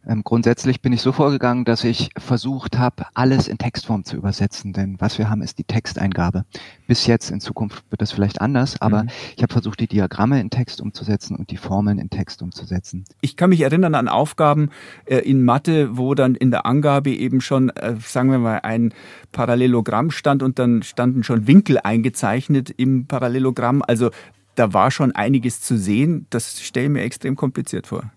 Ähm, 0.07 0.23
grundsätzlich 0.23 0.81
bin 0.81 0.93
ich 0.93 1.03
so 1.03 1.11
vorgegangen, 1.11 1.65
dass 1.65 1.83
ich 1.83 2.11
versucht 2.17 2.79
habe, 2.79 3.07
alles 3.15 3.49
in 3.49 3.59
Textform 3.59 4.05
zu 4.05 4.17
übersetzen, 4.17 4.73
denn 4.73 4.97
was 5.01 5.19
wir 5.19 5.29
haben, 5.29 5.43
ist 5.43 5.59
die 5.59 5.65
Texteingabe. 5.65 6.45
Bis 6.87 7.07
jetzt, 7.07 7.31
in 7.31 7.41
Zukunft 7.41 7.85
wird 7.91 8.03
das 8.03 8.13
vielleicht 8.13 8.41
anders, 8.41 8.81
aber 8.81 9.05
mhm. 9.05 9.11
ich 9.37 9.43
habe 9.43 9.53
versucht, 9.53 9.81
die 9.81 9.89
Diagramme 9.89 10.41
in 10.41 10.51
Text 10.51 10.81
umzusetzen 10.81 11.35
und 11.35 11.51
die 11.51 11.57
Formeln 11.57 11.99
in 11.99 12.09
Text 12.09 12.41
umzusetzen. 12.41 13.05
Ich 13.21 13.37
kann 13.37 13.51
mich 13.51 13.63
erinnern 13.63 13.97
an 13.97 14.09
Aufgaben 14.09 14.71
äh, 15.07 15.19
in 15.19 15.45
Mathe, 15.45 15.97
wo 15.97 16.15
dann 16.15 16.37
in 16.37 16.53
der 16.53 16.67
Angabe 16.67 17.11
eben 17.11 17.41
schon, 17.41 17.71
äh, 17.71 17.97
sagen 18.01 18.31
wir 18.31 18.39
mal, 18.39 18.61
ein 18.63 18.95
Parallelogramm 19.33 20.13
stand 20.13 20.43
und 20.43 20.61
dann 20.61 20.85
standen 20.85 21.25
schon 21.25 21.49
Winkel 21.49 21.79
eingezeichnet 21.83 22.71
im 22.71 23.07
Parallelogramm. 23.07 23.83
Also 23.87 24.11
da 24.55 24.73
war 24.73 24.91
schon 24.91 25.13
einiges 25.13 25.61
zu 25.61 25.77
sehen. 25.77 26.27
Das 26.31 26.61
stelle 26.61 26.87
ich 26.87 26.93
mir 26.93 27.03
extrem 27.03 27.35
kompliziert 27.35 27.89
vor. 27.89 28.11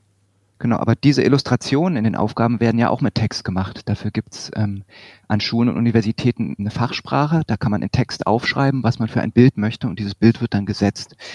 Genau, 0.61 0.75
aber 0.75 0.95
diese 0.95 1.23
Illustrationen 1.23 1.95
in 1.95 2.03
den 2.03 2.17
Aufgaben 2.17 2.59
werden 2.59 2.77
ja 2.77 2.89
auch 2.89 2.99
mit 2.99 3.15
Text 3.15 3.45
gemacht. 3.45 3.83
Dafür 3.85 4.11
gibt's 4.11 4.51
ähm, 4.55 4.83
an 5.29 5.39
Schulen 5.39 5.69
und 5.69 5.77
Universitäten 5.77 6.53
eine 6.59 6.69
Fachsprache. 6.69 7.43
Da 7.47 7.55
kann 7.55 7.71
man 7.71 7.81
in 7.81 7.91
Text 7.91 8.27
aufschreiben, 8.27 8.83
was 8.83 8.99
man 8.99 9.07
für 9.07 9.21
ein 9.21 9.31
Bild 9.31 9.55
möchte 9.55 9.87
und 9.87 9.99
dieses 9.99 10.15
Bild 10.15 10.41
wird 10.41 10.53
dann 10.53 10.65
gesetzt. 10.65 11.15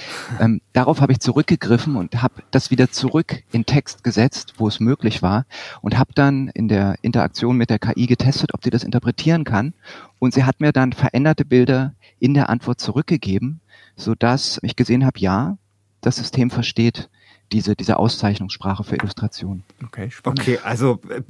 Ähm, 0.41 0.61
darauf 0.73 1.01
habe 1.01 1.13
ich 1.13 1.21
zurückgegriffen 1.21 1.95
und 1.97 2.21
habe 2.21 2.43
das 2.51 2.71
wieder 2.71 2.91
zurück 2.91 3.45
in 3.53 3.67
Text 3.67 4.03
gesetzt, 4.03 4.55
wo 4.57 4.67
es 4.67 4.81
möglich 4.81 5.23
war 5.23 5.47
und 5.81 5.97
habe 5.97 6.13
dann 6.13 6.49
in 6.49 6.67
der 6.67 6.97
Interaktion 7.03 7.57
mit 7.57 7.71
der 7.71 7.79
KI 7.79 8.07
getestet, 8.07 8.53
ob 8.53 8.65
sie 8.65 8.71
das 8.71 8.83
interpretieren 8.83 9.45
kann. 9.45 9.75
Und 10.19 10.35
sie 10.35 10.43
hat 10.43 10.61
mir 10.61 10.73
dann 10.73 10.93
veränderte 10.93 11.45
Bilder 11.45 11.95
in 12.19 12.35
der 12.35 12.49
Antwort 12.49 12.81
zurückgegeben, 12.81 13.61
so 13.97 14.15
dass 14.17 14.59
ich 14.63 14.75
gesehen 14.75 15.07
habe, 15.07 15.21
ja, 15.21 15.57
das 16.01 16.17
System 16.17 16.51
versteht 16.51 17.09
diese, 17.53 17.77
diese 17.77 17.99
Auszeichnungssprache 17.99 18.85
für 18.85 18.97
Illustration. 18.97 19.63
Okay, 19.85 20.11
spannend. 20.11 20.41
Okay, 20.41 20.59
also 20.63 21.01
äh, 21.09 21.23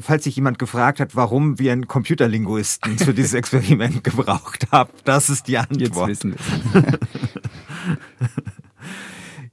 falls 0.00 0.24
sich 0.24 0.36
jemand 0.36 0.58
gefragt 0.58 1.00
hat, 1.00 1.16
warum 1.16 1.58
wir 1.58 1.72
einen 1.72 1.88
Computerlinguisten 1.88 2.98
für 2.98 3.14
dieses 3.14 3.34
Experiment 3.34 4.04
gebraucht 4.04 4.70
haben, 4.70 4.90
das 5.04 5.30
ist 5.30 5.48
die 5.48 5.58
Antwort. 5.58 6.08
Jetzt 6.08 6.24
wissen 6.24 6.34
wir 6.72 6.98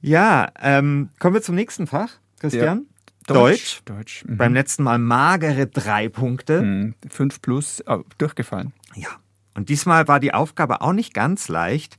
ja, 0.00 0.48
ähm, 0.60 1.10
kommen 1.18 1.34
wir 1.34 1.42
zum 1.42 1.54
nächsten 1.54 1.86
Fach, 1.86 2.12
Christian. 2.38 2.78
Ja. 2.78 3.34
Deutsch. 3.34 3.82
Deutsch. 3.84 3.96
Deutsch. 3.96 4.24
Mhm. 4.24 4.36
Beim 4.38 4.54
letzten 4.54 4.82
Mal 4.82 4.98
magere 4.98 5.66
drei 5.66 6.08
Punkte. 6.08 6.62
Mhm. 6.62 6.94
Fünf 7.10 7.42
plus, 7.42 7.82
oh, 7.86 8.02
durchgefallen. 8.16 8.72
Ja, 8.94 9.10
und 9.54 9.68
diesmal 9.68 10.06
war 10.08 10.20
die 10.20 10.34
Aufgabe 10.34 10.82
auch 10.82 10.92
nicht 10.92 11.14
ganz 11.14 11.48
leicht. 11.48 11.98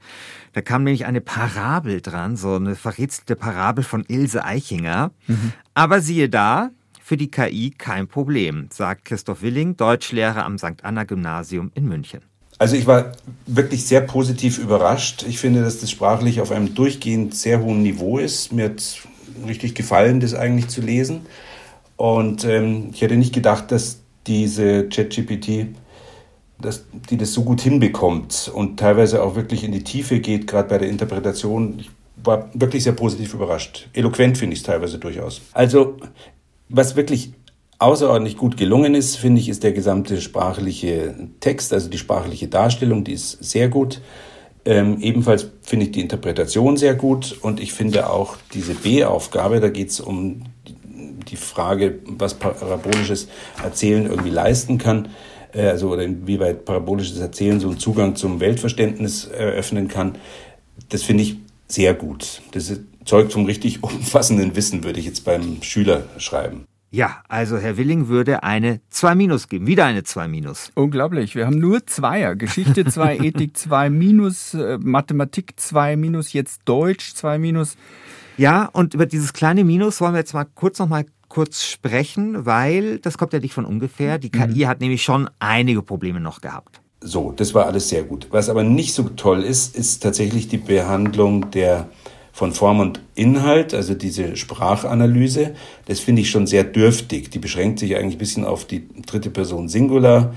Da 0.54 0.62
kam 0.62 0.84
nämlich 0.84 1.06
eine 1.06 1.22
Parabel 1.22 2.02
dran, 2.02 2.38
so 2.38 2.56
eine 2.56 2.76
verrätselte 2.76 3.36
Parabel 3.36 3.84
von 3.84 4.06
Ilse 4.08 4.46
Eichinger. 4.46 5.12
Mhm. 5.28 5.54
Aber 5.74 6.02
siehe 6.02 6.30
da, 6.30 6.72
für 7.04 7.18
die 7.18 7.32
KI 7.32 7.72
kein 7.72 8.08
Problem, 8.08 8.70
sagt 8.72 9.06
Christoph 9.06 9.42
Willing, 9.42 9.76
Deutschlehrer 9.76 10.46
am 10.46 10.58
St. 10.58 10.84
Anna 10.84 11.04
Gymnasium 11.06 11.72
in 11.74 11.88
München. 11.88 12.22
Also 12.60 12.76
ich 12.76 12.86
war 12.88 13.14
wirklich 13.48 13.86
sehr 13.86 14.02
positiv 14.02 14.60
überrascht. 14.60 15.26
Ich 15.28 15.40
finde, 15.40 15.64
dass 15.64 15.80
das 15.80 15.90
sprachlich 15.90 16.42
auf 16.42 16.52
einem 16.52 16.76
durchgehend 16.76 17.34
sehr 17.34 17.62
hohen 17.62 17.82
Niveau 17.82 18.20
ist. 18.20 18.52
Mir 18.52 18.66
hat 18.66 19.02
richtig 19.48 19.76
gefallen, 19.76 20.20
das 20.20 20.34
eigentlich 20.34 20.68
zu 20.68 20.82
lesen. 20.82 21.22
Und 21.96 22.44
ähm, 22.46 22.92
ich 22.94 23.02
hätte 23.02 23.18
nicht 23.18 23.34
gedacht, 23.34 23.72
dass 23.72 24.02
diese 24.28 24.88
ChatGPT 24.90 25.76
dass 26.62 26.86
die 27.10 27.18
das 27.18 27.34
so 27.34 27.44
gut 27.44 27.62
hinbekommt 27.62 28.52
und 28.54 28.80
teilweise 28.80 29.24
auch 29.24 29.36
wirklich 29.36 29.64
in 29.64 29.72
die 29.72 29.84
Tiefe 29.84 30.20
geht, 30.20 30.48
gerade 30.48 30.70
bei 30.70 30.78
der 30.78 30.90
Interpretation. 30.90 31.80
Ich 31.80 31.90
war 32.24 32.50
wirklich 32.54 32.84
sehr 32.84 32.94
positiv 32.94 33.34
überrascht. 33.34 33.88
Eloquent 33.94 34.38
finde 34.38 34.54
ich 34.54 34.60
es 34.60 34.66
teilweise 34.66 34.98
durchaus. 34.98 35.42
Also, 35.54 35.98
was 36.68 36.96
wirklich 36.96 37.32
außerordentlich 37.80 38.36
gut 38.36 38.58
gelungen 38.58 38.94
ist, 38.94 39.16
finde 39.16 39.40
ich, 39.40 39.48
ist 39.48 39.64
der 39.64 39.72
gesamte 39.72 40.20
sprachliche 40.20 41.16
Text, 41.40 41.72
also 41.72 41.90
die 41.90 41.98
sprachliche 41.98 42.50
Darstellung, 42.50 43.06
die 43.06 43.14
ist 43.14 43.42
sehr 43.42 43.70
gut. 43.70 44.02
Ähm, 44.66 45.00
ebenfalls 45.00 45.48
finde 45.62 45.86
ich 45.86 45.94
die 45.94 46.02
Interpretation 46.02 46.76
sehr 46.76 46.94
gut 46.94 47.38
und 47.42 47.62
ich 47.62 47.72
finde 47.72 48.10
auch 48.10 48.36
diese 48.54 48.74
B-Aufgabe, 48.74 49.62
da 49.62 49.70
geht 49.70 49.90
es 49.90 50.02
um 50.02 50.44
die 51.30 51.38
Frage, 51.38 52.00
was 52.06 52.34
parabolisches 52.34 53.30
Erzählen 53.64 54.06
irgendwie 54.06 54.30
leisten 54.30 54.78
kann, 54.78 55.10
also 55.54 55.92
oder 55.92 56.04
inwieweit 56.04 56.66
parabolisches 56.66 57.20
Erzählen 57.20 57.60
so 57.60 57.70
einen 57.70 57.80
Zugang 57.80 58.16
zum 58.16 58.40
Weltverständnis 58.40 59.26
eröffnen 59.26 59.88
kann, 59.88 60.16
das 60.90 61.04
finde 61.04 61.24
ich 61.24 61.38
sehr 61.68 61.94
gut. 61.94 62.42
Das 62.52 62.80
zeugt 63.06 63.34
vom 63.34 63.46
richtig 63.46 63.84
umfassenden 63.84 64.56
Wissen, 64.56 64.84
würde 64.84 65.00
ich 65.00 65.06
jetzt 65.06 65.26
beim 65.26 65.62
Schüler 65.62 66.04
schreiben. 66.18 66.66
Ja, 66.92 67.22
also 67.28 67.60
Herr 67.60 67.78
Willing 67.78 68.08
würde 68.08 68.42
eine 68.42 68.82
2 68.90 69.14
minus 69.14 69.48
geben. 69.48 69.68
Wieder 69.68 69.86
eine 69.86 70.04
2 70.04 70.28
minus. 70.28 70.72
Unglaublich. 70.74 71.36
Wir 71.36 71.46
haben 71.46 71.60
nur 71.60 71.86
Zweier. 71.86 72.36
Geschichte 72.36 72.84
2, 72.84 73.18
Ethik 73.22 73.56
2 73.56 73.92
minus, 73.92 74.56
äh, 74.56 74.80
Mathematik 74.80 75.54
2 75.58 75.96
minus, 75.98 76.34
jetzt 76.34 76.62
Deutsch 76.66 77.14
2 77.14 77.38
minus. 77.38 77.78
Ja, 78.38 78.70
und 78.72 78.94
über 78.94 79.06
dieses 79.06 79.34
kleine 79.34 79.66
Minus 79.66 80.00
wollen 80.00 80.14
wir 80.14 80.20
jetzt 80.20 80.34
mal 80.34 80.46
kurz 80.46 80.80
noch 80.80 80.88
mal 80.88 81.06
kurz 81.30 81.64
sprechen, 81.64 82.46
weil 82.46 83.00
das 83.00 83.18
kommt 83.18 83.34
ja 83.34 83.40
nicht 83.40 83.54
von 83.54 83.66
ungefähr. 83.66 84.18
Die 84.18 84.32
KI 84.32 84.66
mhm. 84.66 84.68
hat 84.68 84.82
nämlich 84.82 85.04
schon 85.04 85.30
einige 85.40 85.82
Probleme 85.82 86.20
noch 86.20 86.42
gehabt. 86.42 86.82
So, 87.02 87.32
das 87.32 87.54
war 87.54 87.68
alles 87.68 87.88
sehr 87.88 88.04
gut. 88.04 88.28
Was 88.32 88.50
aber 88.50 88.64
nicht 88.64 88.94
so 88.94 89.04
toll 89.04 89.44
ist, 89.44 89.76
ist 89.76 90.04
tatsächlich 90.04 90.50
die 90.50 90.58
Behandlung 90.58 91.50
der 91.52 91.88
von 92.34 92.52
Form 92.54 92.80
und 92.80 93.02
Inhalt, 93.16 93.74
also 93.74 93.94
diese 93.94 94.36
Sprachanalyse. 94.36 95.56
Das 95.86 96.00
finde 96.00 96.22
ich 96.22 96.30
schon 96.30 96.48
sehr 96.48 96.64
dürftig. 96.64 97.32
Die 97.32 97.40
beschränkt 97.40 97.80
sich 97.80 97.96
eigentlich 97.96 98.16
ein 98.16 98.20
bisschen 98.20 98.46
auf 98.46 98.66
die 98.66 98.88
dritte 99.06 99.30
Person 99.30 99.70
Singular 99.70 100.34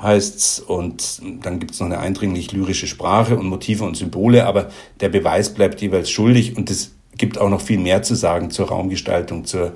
heißt's 0.00 0.58
und 0.58 1.22
dann 1.42 1.60
gibt 1.60 1.72
es 1.72 1.80
noch 1.80 1.86
eine 1.86 1.98
eindringlich 1.98 2.52
lyrische 2.52 2.86
Sprache 2.86 3.36
und 3.36 3.46
Motive 3.46 3.84
und 3.84 3.96
Symbole, 3.96 4.46
aber 4.46 4.70
der 5.00 5.08
Beweis 5.08 5.54
bleibt 5.54 5.80
jeweils 5.80 6.10
schuldig 6.10 6.56
und 6.56 6.70
es 6.70 6.94
gibt 7.16 7.38
auch 7.38 7.48
noch 7.48 7.60
viel 7.60 7.78
mehr 7.78 8.02
zu 8.02 8.14
sagen 8.14 8.50
zur 8.50 8.68
Raumgestaltung, 8.68 9.44
zur 9.44 9.72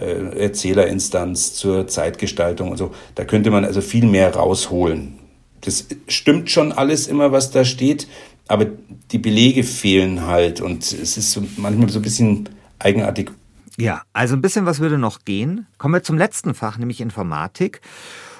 äh, 0.00 0.38
Erzählerinstanz, 0.38 1.54
zur 1.54 1.86
Zeitgestaltung 1.88 2.70
und 2.70 2.76
so. 2.76 2.94
Da 3.14 3.24
könnte 3.24 3.50
man 3.50 3.64
also 3.64 3.80
viel 3.80 4.06
mehr 4.06 4.34
rausholen. 4.34 5.18
Das 5.62 5.86
stimmt 6.08 6.50
schon 6.50 6.72
alles 6.72 7.08
immer, 7.08 7.32
was 7.32 7.50
da 7.50 7.64
steht, 7.64 8.06
aber 8.48 8.66
die 9.10 9.18
Belege 9.18 9.64
fehlen 9.64 10.26
halt 10.26 10.60
und 10.60 10.82
es 10.82 11.16
ist 11.16 11.32
so 11.32 11.42
manchmal 11.56 11.88
so 11.88 11.98
ein 11.98 12.02
bisschen 12.02 12.48
eigenartig. 12.78 13.30
Ja, 13.78 14.02
also 14.12 14.34
ein 14.34 14.42
bisschen 14.42 14.64
was 14.64 14.80
würde 14.80 14.96
noch 14.98 15.24
gehen. 15.24 15.66
Kommen 15.76 15.94
wir 15.94 16.02
zum 16.02 16.16
letzten 16.16 16.54
Fach, 16.54 16.78
nämlich 16.78 17.00
Informatik. 17.00 17.80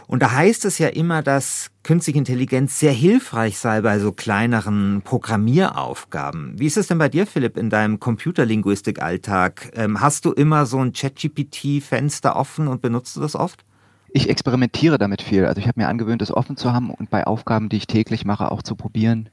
Und 0.07 0.23
da 0.23 0.33
heißt 0.33 0.65
es 0.65 0.79
ja 0.79 0.89
immer, 0.89 1.23
dass 1.23 1.71
künstliche 1.83 2.19
Intelligenz 2.19 2.79
sehr 2.79 2.93
hilfreich 2.93 3.59
sei 3.59 3.81
bei 3.81 3.99
so 3.99 4.13
kleineren 4.13 5.03
Programmieraufgaben. 5.03 6.59
Wie 6.59 6.67
ist 6.67 6.77
es 6.77 6.87
denn 6.87 6.99
bei 6.99 7.09
dir, 7.09 7.27
Philipp, 7.27 7.57
in 7.57 7.71
deinem 7.71 7.99
Computerlinguistik-Alltag? 7.99 9.73
Ähm, 9.75 10.01
hast 10.01 10.25
du 10.25 10.33
immer 10.33 10.67
so 10.67 10.79
ein 10.79 10.93
ChatGPT-Fenster 10.93 12.37
offen 12.37 12.69
und 12.69 12.83
benutzt 12.83 13.17
du 13.17 13.21
das 13.21 13.35
oft? 13.35 13.65
Ich 14.09 14.29
experimentiere 14.29 14.99
damit 14.99 15.23
viel. 15.23 15.45
Also 15.45 15.61
ich 15.61 15.67
habe 15.67 15.81
mir 15.81 15.89
angewöhnt, 15.89 16.23
es 16.23 16.33
offen 16.33 16.57
zu 16.57 16.73
haben 16.73 16.91
und 16.91 17.11
bei 17.11 17.27
Aufgaben, 17.27 17.69
die 17.69 17.77
ich 17.77 17.87
täglich 17.87 18.25
mache, 18.25 18.51
auch 18.53 18.63
zu 18.63 18.77
probieren, 18.77 19.29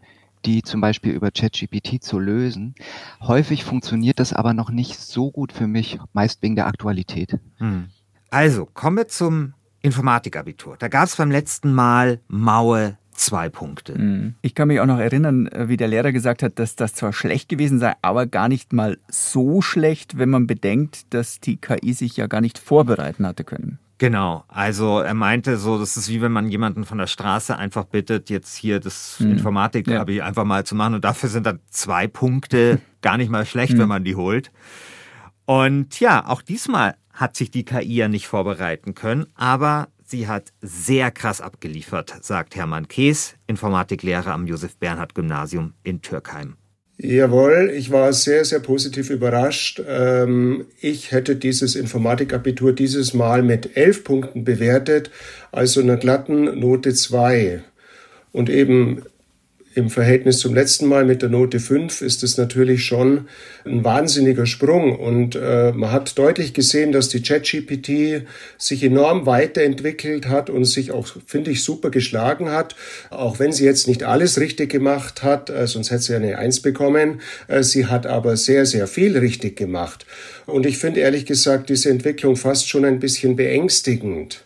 die 0.45 0.63
zum 0.63 0.81
Beispiel 0.81 1.13
über 1.13 1.31
ChatGPT 1.31 2.03
zu 2.03 2.19
lösen. 2.19 2.75
Häufig 3.21 3.63
funktioniert 3.63 4.19
das 4.19 4.33
aber 4.33 4.53
noch 4.53 4.71
nicht 4.71 4.99
so 4.99 5.31
gut 5.31 5.53
für 5.53 5.67
mich, 5.67 5.99
meist 6.13 6.41
wegen 6.41 6.55
der 6.55 6.67
Aktualität. 6.67 7.39
Hm. 7.57 7.89
Also, 8.29 8.65
kommen 8.65 8.97
wir 8.97 9.07
zum 9.07 9.53
Informatikabitur. 9.83 10.77
Da 10.79 10.87
gab 10.87 11.05
es 11.05 11.15
beim 11.15 11.29
letzten 11.29 11.71
Mal 11.73 12.19
Maue 12.27 12.97
zwei 13.11 13.49
Punkte. 13.49 13.97
Mhm. 13.97 14.35
Ich 14.41 14.55
kann 14.55 14.69
mich 14.69 14.79
auch 14.79 14.85
noch 14.85 14.97
erinnern, 14.97 15.47
äh, 15.47 15.67
wie 15.67 15.77
der 15.77 15.87
Lehrer 15.87 16.11
gesagt 16.11 16.41
hat, 16.41 16.57
dass 16.57 16.75
das 16.75 16.93
zwar 16.95 17.13
schlecht 17.13 17.49
gewesen 17.49 17.77
sei, 17.77 17.93
aber 18.01 18.25
gar 18.25 18.49
nicht 18.49 18.73
mal 18.73 18.97
so 19.07 19.61
schlecht, 19.61 20.17
wenn 20.17 20.29
man 20.29 20.47
bedenkt, 20.47 21.13
dass 21.13 21.39
die 21.39 21.57
KI 21.57 21.93
sich 21.93 22.17
ja 22.17 22.27
gar 22.27 22.41
nicht 22.41 22.57
vorbereiten 22.57 23.27
hatte 23.27 23.43
können. 23.43 23.77
Genau, 23.99 24.43
also 24.47 24.99
er 24.99 25.13
meinte 25.13 25.57
so, 25.57 25.77
das 25.77 25.95
ist 25.95 26.09
wie 26.09 26.21
wenn 26.21 26.31
man 26.31 26.49
jemanden 26.49 26.83
von 26.83 26.97
der 26.97 27.07
Straße 27.07 27.55
einfach 27.55 27.85
bittet, 27.85 28.29
jetzt 28.29 28.55
hier 28.55 28.79
das 28.79 29.19
mhm. 29.19 29.33
Informatik-Abi 29.33 30.15
ja. 30.15 30.25
einfach 30.25 30.43
mal 30.43 30.65
zu 30.65 30.75
machen 30.75 30.95
und 30.95 31.05
dafür 31.05 31.29
sind 31.29 31.45
dann 31.45 31.59
zwei 31.69 32.07
Punkte 32.07 32.81
gar 33.01 33.17
nicht 33.17 33.29
mal 33.29 33.45
schlecht, 33.45 33.73
mhm. 33.73 33.79
wenn 33.79 33.89
man 33.89 34.03
die 34.03 34.15
holt. 34.15 34.51
Und 35.45 35.99
ja, 35.99 36.27
auch 36.27 36.41
diesmal 36.41 36.95
hat 37.13 37.35
sich 37.35 37.51
die 37.51 37.63
KI 37.63 37.95
ja 37.95 38.07
nicht 38.07 38.27
vorbereiten 38.27 38.95
können, 38.95 39.27
aber 39.35 39.87
sie 40.03 40.27
hat 40.27 40.51
sehr 40.61 41.11
krass 41.11 41.41
abgeliefert, 41.41 42.13
sagt 42.21 42.55
Hermann 42.55 42.87
Kees, 42.87 43.35
Informatiklehrer 43.47 44.33
am 44.33 44.47
Josef 44.47 44.75
Bernhard 44.77 45.15
Gymnasium 45.15 45.73
in 45.83 46.01
Türkheim. 46.01 46.57
Jawohl, 46.97 47.71
ich 47.75 47.91
war 47.91 48.13
sehr, 48.13 48.45
sehr 48.45 48.59
positiv 48.59 49.09
überrascht. 49.09 49.81
Ähm, 49.87 50.65
ich 50.79 51.11
hätte 51.11 51.35
dieses 51.35 51.75
Informatikabitur 51.75 52.71
dieses 52.71 53.13
Mal 53.13 53.41
mit 53.41 53.75
elf 53.75 54.03
Punkten 54.03 54.43
bewertet, 54.43 55.09
also 55.51 55.81
einer 55.81 55.97
glatten 55.97 56.59
Note 56.59 56.93
zwei. 56.93 57.63
Und 58.31 58.49
eben 58.49 59.03
im 59.75 59.89
Verhältnis 59.89 60.39
zum 60.39 60.53
letzten 60.53 60.87
Mal 60.87 61.05
mit 61.05 61.21
der 61.21 61.29
Note 61.29 61.59
5 61.59 62.01
ist 62.01 62.23
es 62.23 62.37
natürlich 62.37 62.85
schon 62.85 63.27
ein 63.65 63.83
wahnsinniger 63.83 64.45
Sprung. 64.45 64.97
Und 64.97 65.35
äh, 65.35 65.71
man 65.71 65.91
hat 65.91 66.17
deutlich 66.17 66.53
gesehen, 66.53 66.91
dass 66.91 67.09
die 67.09 67.21
ChatGPT 67.21 68.25
sich 68.57 68.83
enorm 68.83 69.25
weiterentwickelt 69.25 70.27
hat 70.27 70.49
und 70.49 70.65
sich 70.65 70.91
auch, 70.91 71.07
finde 71.25 71.51
ich, 71.51 71.63
super 71.63 71.89
geschlagen 71.89 72.49
hat. 72.49 72.75
Auch 73.09 73.39
wenn 73.39 73.51
sie 73.51 73.65
jetzt 73.65 73.87
nicht 73.87 74.03
alles 74.03 74.39
richtig 74.39 74.71
gemacht 74.71 75.23
hat, 75.23 75.49
äh, 75.49 75.65
sonst 75.67 75.91
hätte 75.91 76.03
sie 76.03 76.15
eine 76.15 76.37
Eins 76.37 76.59
bekommen. 76.59 77.21
Äh, 77.47 77.63
sie 77.63 77.87
hat 77.87 78.05
aber 78.05 78.37
sehr, 78.37 78.65
sehr 78.65 78.87
viel 78.87 79.17
richtig 79.17 79.55
gemacht. 79.55 80.05
Und 80.45 80.65
ich 80.65 80.77
finde 80.77 80.99
ehrlich 80.99 81.25
gesagt 81.25 81.69
diese 81.69 81.89
Entwicklung 81.89 82.35
fast 82.35 82.69
schon 82.69 82.85
ein 82.85 82.99
bisschen 82.99 83.35
beängstigend. 83.35 84.43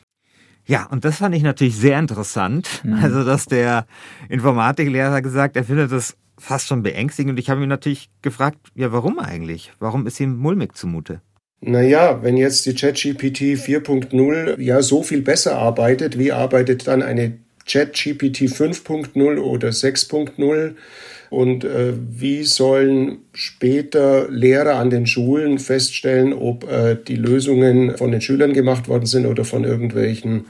Ja, 0.67 0.86
und 0.86 1.06
das 1.06 1.17
fand 1.17 1.34
ich 1.34 1.43
natürlich 1.43 1.77
sehr 1.77 1.97
interessant. 1.97 2.82
Mhm. 2.84 2.93
Also, 3.01 3.23
dass 3.23 3.45
der 3.45 3.88
Informatiklehrer 4.30 5.21
gesagt, 5.21 5.56
er 5.56 5.63
findet 5.63 5.91
das 5.91 6.17
fast 6.38 6.67
schon 6.67 6.84
beängstigend. 6.84 7.32
Und 7.32 7.39
ich 7.39 7.49
habe 7.49 7.63
ihn 7.63 7.69
natürlich 7.69 8.10
gefragt, 8.21 8.60
ja, 8.75 8.91
warum 8.91 9.17
eigentlich? 9.19 9.71
Warum 9.80 10.06
ist 10.06 10.19
ihm 10.19 10.38
mulmig 10.38 10.75
zumute? 10.75 11.21
Naja, 11.62 12.21
wenn 12.21 12.38
jetzt 12.38 12.65
die 12.65 12.75
ChatGPT 12.75 13.58
4.0 13.58 14.60
ja 14.62 14.82
so 14.84 15.01
viel 15.01 15.21
besser 15.21 15.58
arbeitet, 15.58 16.19
wie 16.19 16.32
arbeitet 16.32 16.88
dann 16.88 17.01
eine 17.01 17.39
ChatGPT 17.65 18.43
5.0 18.43 19.39
oder 19.39 19.69
6.0? 19.69 20.75
Und 21.30 21.63
äh, 21.63 21.94
wie 21.96 22.44
sollen 22.44 23.20
später 23.34 24.30
Lehrer 24.30 24.76
an 24.76 24.90
den 24.90 25.08
Schulen 25.08 25.60
feststellen, 25.60 26.34
ob 26.34 26.70
äh, 26.70 26.96
die 26.96 27.16
Lösungen 27.16 27.98
von 27.98 28.12
den 28.12 28.22
Schülern 28.22 28.54
gemacht 28.54 28.88
worden 28.88 29.06
sind 29.06 29.26
oder 29.26 29.44
von 29.44 29.63
irgendwelchen 29.63 30.46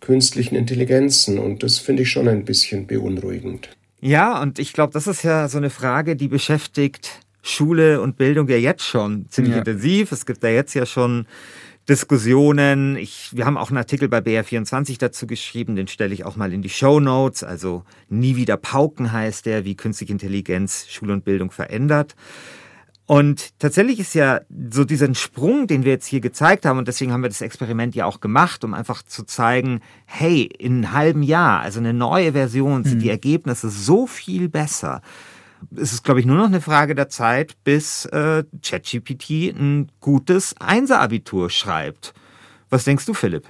künstlichen 0.00 0.56
Intelligenzen? 0.56 1.38
Und 1.38 1.62
das 1.62 1.78
finde 1.78 2.02
ich 2.02 2.10
schon 2.10 2.28
ein 2.28 2.44
bisschen 2.44 2.86
beunruhigend. 2.86 3.68
Ja, 4.00 4.40
und 4.40 4.58
ich 4.58 4.72
glaube, 4.72 4.92
das 4.92 5.06
ist 5.06 5.24
ja 5.24 5.48
so 5.48 5.58
eine 5.58 5.70
Frage, 5.70 6.16
die 6.16 6.28
beschäftigt 6.28 7.20
Schule 7.42 8.00
und 8.00 8.16
Bildung 8.16 8.48
ja 8.48 8.56
jetzt 8.56 8.84
schon 8.84 9.26
ziemlich 9.28 9.54
ja. 9.54 9.58
intensiv. 9.58 10.12
Es 10.12 10.26
gibt 10.26 10.42
da 10.44 10.48
jetzt 10.48 10.74
ja 10.74 10.86
schon 10.86 11.26
Diskussionen. 11.88 12.96
Ich, 12.96 13.30
wir 13.32 13.46
haben 13.46 13.56
auch 13.56 13.70
einen 13.70 13.78
Artikel 13.78 14.08
bei 14.08 14.18
BR24 14.18 14.98
dazu 14.98 15.26
geschrieben, 15.26 15.74
den 15.74 15.88
stelle 15.88 16.12
ich 16.12 16.24
auch 16.24 16.36
mal 16.36 16.52
in 16.52 16.60
die 16.60 16.68
Show 16.68 17.00
Notes. 17.00 17.42
Also 17.42 17.84
nie 18.08 18.36
wieder 18.36 18.56
Pauken 18.56 19.10
heißt 19.10 19.46
der, 19.46 19.64
wie 19.64 19.74
künstliche 19.74 20.12
Intelligenz 20.12 20.86
Schule 20.88 21.14
und 21.14 21.24
Bildung 21.24 21.50
verändert. 21.50 22.14
Und 23.06 23.58
tatsächlich 23.58 24.00
ist 24.00 24.14
ja 24.14 24.42
so 24.70 24.84
diesen 24.84 25.14
Sprung, 25.14 25.66
den 25.66 25.82
wir 25.82 25.92
jetzt 25.92 26.04
hier 26.04 26.20
gezeigt 26.20 26.66
haben, 26.66 26.76
und 26.76 26.88
deswegen 26.88 27.10
haben 27.10 27.22
wir 27.22 27.30
das 27.30 27.40
Experiment 27.40 27.94
ja 27.94 28.04
auch 28.04 28.20
gemacht, 28.20 28.64
um 28.64 28.74
einfach 28.74 29.02
zu 29.02 29.24
zeigen, 29.24 29.80
hey, 30.04 30.42
in 30.42 30.84
einem 30.84 30.92
halben 30.92 31.22
Jahr, 31.22 31.60
also 31.60 31.80
eine 31.80 31.94
neue 31.94 32.32
Version, 32.32 32.84
sind 32.84 32.98
mhm. 32.98 33.02
die 33.02 33.08
Ergebnisse 33.08 33.70
so 33.70 34.06
viel 34.06 34.50
besser 34.50 35.00
es 35.74 35.92
ist, 35.92 36.04
glaube 36.04 36.20
ich, 36.20 36.26
nur 36.26 36.36
noch 36.36 36.46
eine 36.46 36.60
Frage 36.60 36.94
der 36.94 37.08
Zeit, 37.08 37.56
bis 37.64 38.04
äh, 38.06 38.44
ChatGPT 38.62 39.54
ein 39.54 39.90
gutes 40.00 40.54
Einser-Abitur 40.60 41.50
schreibt. 41.50 42.14
Was 42.70 42.84
denkst 42.84 43.06
du, 43.06 43.14
Philipp? 43.14 43.46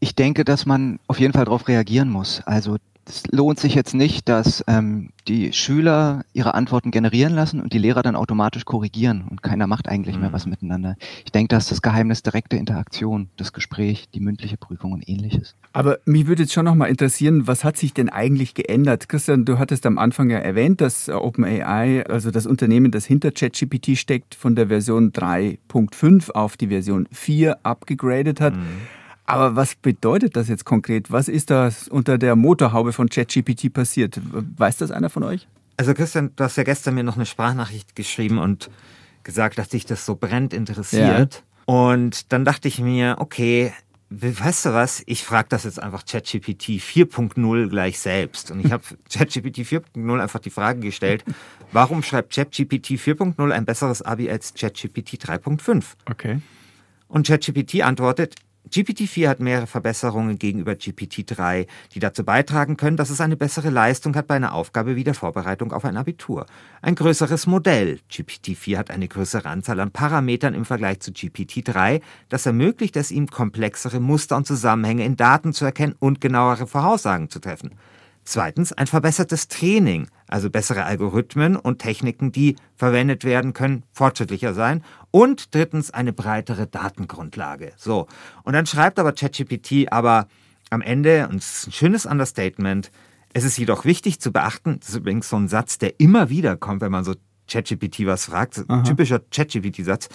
Ich 0.00 0.14
denke, 0.14 0.44
dass 0.44 0.66
man 0.66 0.98
auf 1.06 1.18
jeden 1.18 1.32
Fall 1.32 1.44
darauf 1.44 1.68
reagieren 1.68 2.10
muss. 2.10 2.42
Also 2.44 2.76
es 3.06 3.22
lohnt 3.30 3.58
sich 3.60 3.74
jetzt 3.74 3.94
nicht, 3.94 4.28
dass 4.28 4.64
ähm, 4.66 5.10
die 5.28 5.52
Schüler 5.52 6.24
ihre 6.32 6.54
Antworten 6.54 6.90
generieren 6.90 7.34
lassen 7.34 7.60
und 7.60 7.72
die 7.72 7.78
Lehrer 7.78 8.02
dann 8.02 8.16
automatisch 8.16 8.64
korrigieren 8.64 9.26
und 9.28 9.42
keiner 9.42 9.66
macht 9.66 9.88
eigentlich 9.88 10.16
mhm. 10.16 10.22
mehr 10.22 10.32
was 10.32 10.46
miteinander. 10.46 10.96
Ich 11.24 11.32
denke, 11.32 11.48
das 11.48 11.64
ist 11.64 11.72
das 11.72 11.82
Geheimnis 11.82 12.22
direkte 12.22 12.56
Interaktion, 12.56 13.28
das 13.36 13.52
Gespräch, 13.52 14.08
die 14.14 14.20
mündliche 14.20 14.56
Prüfung 14.56 14.92
und 14.92 15.08
ähnliches. 15.08 15.56
Aber 15.72 15.98
mich 16.04 16.26
würde 16.26 16.42
jetzt 16.42 16.52
schon 16.52 16.64
noch 16.64 16.74
mal 16.74 16.86
interessieren, 16.86 17.46
was 17.46 17.64
hat 17.64 17.76
sich 17.76 17.94
denn 17.94 18.08
eigentlich 18.08 18.54
geändert? 18.54 19.08
Christian, 19.08 19.44
du 19.44 19.58
hattest 19.58 19.86
am 19.86 19.98
Anfang 19.98 20.30
ja 20.30 20.38
erwähnt, 20.38 20.80
dass 20.80 21.08
OpenAI, 21.08 22.06
also 22.06 22.30
das 22.30 22.46
Unternehmen, 22.46 22.90
das 22.90 23.04
hinter 23.04 23.30
ChatGPT 23.30 23.96
steckt, 23.98 24.34
von 24.34 24.54
der 24.54 24.68
Version 24.68 25.12
3.5 25.12 26.30
auf 26.30 26.56
die 26.56 26.68
Version 26.68 27.08
4 27.10 27.64
abgegradet 27.64 28.40
hat. 28.40 28.54
Mhm. 28.54 28.62
Aber 29.26 29.56
was 29.56 29.74
bedeutet 29.74 30.36
das 30.36 30.48
jetzt 30.48 30.64
konkret? 30.64 31.10
Was 31.10 31.28
ist 31.28 31.50
da 31.50 31.70
unter 31.90 32.18
der 32.18 32.36
Motorhaube 32.36 32.92
von 32.92 33.08
ChatGPT 33.08 33.72
passiert? 33.72 34.20
Weiß 34.22 34.76
das 34.76 34.90
einer 34.90 35.10
von 35.10 35.22
euch? 35.22 35.48
Also 35.76 35.94
Christian, 35.94 36.30
du 36.36 36.44
hast 36.44 36.56
ja 36.56 36.62
gestern 36.62 36.94
mir 36.94 37.04
noch 37.04 37.16
eine 37.16 37.26
Sprachnachricht 37.26 37.96
geschrieben 37.96 38.38
und 38.38 38.70
gesagt, 39.24 39.58
dass 39.58 39.70
dich 39.70 39.86
das 39.86 40.04
so 40.06 40.14
brennend 40.14 40.52
interessiert. 40.52 41.34
Ja. 41.34 41.74
Und 41.74 42.32
dann 42.32 42.44
dachte 42.44 42.68
ich 42.68 42.78
mir, 42.78 43.16
okay, 43.18 43.72
weißt 44.10 44.66
du 44.66 44.74
was, 44.74 45.02
ich 45.06 45.24
frage 45.24 45.48
das 45.48 45.64
jetzt 45.64 45.82
einfach 45.82 46.04
ChatGPT 46.04 46.80
4.0 46.80 47.68
gleich 47.68 47.98
selbst. 47.98 48.50
Und 48.50 48.64
ich 48.64 48.70
habe 48.70 48.84
ChatGPT 49.10 49.60
4.0 49.60 50.20
einfach 50.20 50.40
die 50.40 50.50
Frage 50.50 50.80
gestellt, 50.80 51.24
warum 51.72 52.02
schreibt 52.02 52.34
ChatGPT 52.34 52.92
4.0 52.92 53.50
ein 53.50 53.64
besseres 53.64 54.02
Abi 54.02 54.30
als 54.30 54.54
ChatGPT 54.54 55.14
3.5? 55.14 55.84
Okay. 56.10 56.40
Und 57.08 57.26
ChatGPT 57.26 57.82
antwortet, 57.82 58.34
GPT-4 58.70 59.28
hat 59.28 59.40
mehrere 59.40 59.66
Verbesserungen 59.66 60.38
gegenüber 60.38 60.72
GPT-3, 60.72 61.66
die 61.92 61.98
dazu 61.98 62.24
beitragen 62.24 62.76
können, 62.76 62.96
dass 62.96 63.10
es 63.10 63.20
eine 63.20 63.36
bessere 63.36 63.68
Leistung 63.68 64.16
hat 64.16 64.26
bei 64.26 64.36
einer 64.36 64.54
Aufgabe 64.54 64.96
wie 64.96 65.04
der 65.04 65.14
Vorbereitung 65.14 65.72
auf 65.72 65.84
ein 65.84 65.96
Abitur. 65.96 66.46
Ein 66.80 66.94
größeres 66.94 67.46
Modell. 67.46 68.00
GPT-4 68.10 68.78
hat 68.78 68.90
eine 68.90 69.06
größere 69.06 69.48
Anzahl 69.48 69.80
an 69.80 69.90
Parametern 69.90 70.54
im 70.54 70.64
Vergleich 70.64 71.00
zu 71.00 71.10
GPT-3. 71.10 72.00
Das 72.30 72.46
ermöglicht 72.46 72.96
es 72.96 73.10
ihm, 73.10 73.26
komplexere 73.26 74.00
Muster 74.00 74.36
und 74.36 74.46
Zusammenhänge 74.46 75.04
in 75.04 75.16
Daten 75.16 75.52
zu 75.52 75.66
erkennen 75.66 75.94
und 75.98 76.20
genauere 76.20 76.66
Voraussagen 76.66 77.28
zu 77.28 77.40
treffen. 77.40 77.72
Zweitens 78.24 78.72
ein 78.72 78.86
verbessertes 78.86 79.48
Training, 79.48 80.08
also 80.28 80.48
bessere 80.50 80.84
Algorithmen 80.84 81.56
und 81.56 81.78
Techniken, 81.78 82.32
die 82.32 82.56
verwendet 82.74 83.24
werden 83.24 83.52
können, 83.52 83.84
fortschrittlicher 83.92 84.54
sein. 84.54 84.82
Und 85.10 85.54
drittens 85.54 85.90
eine 85.90 86.12
breitere 86.12 86.66
Datengrundlage. 86.66 87.72
So. 87.76 88.06
Und 88.42 88.54
dann 88.54 88.66
schreibt 88.66 88.98
aber 88.98 89.12
ChatGPT 89.12 89.92
aber 89.92 90.26
am 90.70 90.80
Ende, 90.80 91.28
und 91.28 91.36
es 91.36 91.58
ist 91.58 91.66
ein 91.68 91.72
schönes 91.72 92.06
Understatement, 92.06 92.90
es 93.34 93.44
ist 93.44 93.58
jedoch 93.58 93.84
wichtig 93.84 94.20
zu 94.20 94.32
beachten, 94.32 94.78
das 94.80 94.90
ist 94.90 94.96
übrigens 94.96 95.28
so 95.28 95.36
ein 95.36 95.48
Satz, 95.48 95.78
der 95.78 96.00
immer 96.00 96.30
wieder 96.30 96.56
kommt, 96.56 96.80
wenn 96.80 96.92
man 96.92 97.04
so 97.04 97.14
ChatGPT 97.48 98.06
was 98.06 98.26
fragt, 98.26 98.64
Aha. 98.68 98.82
typischer 98.82 99.20
ChatGPT-Satz. 99.20 100.08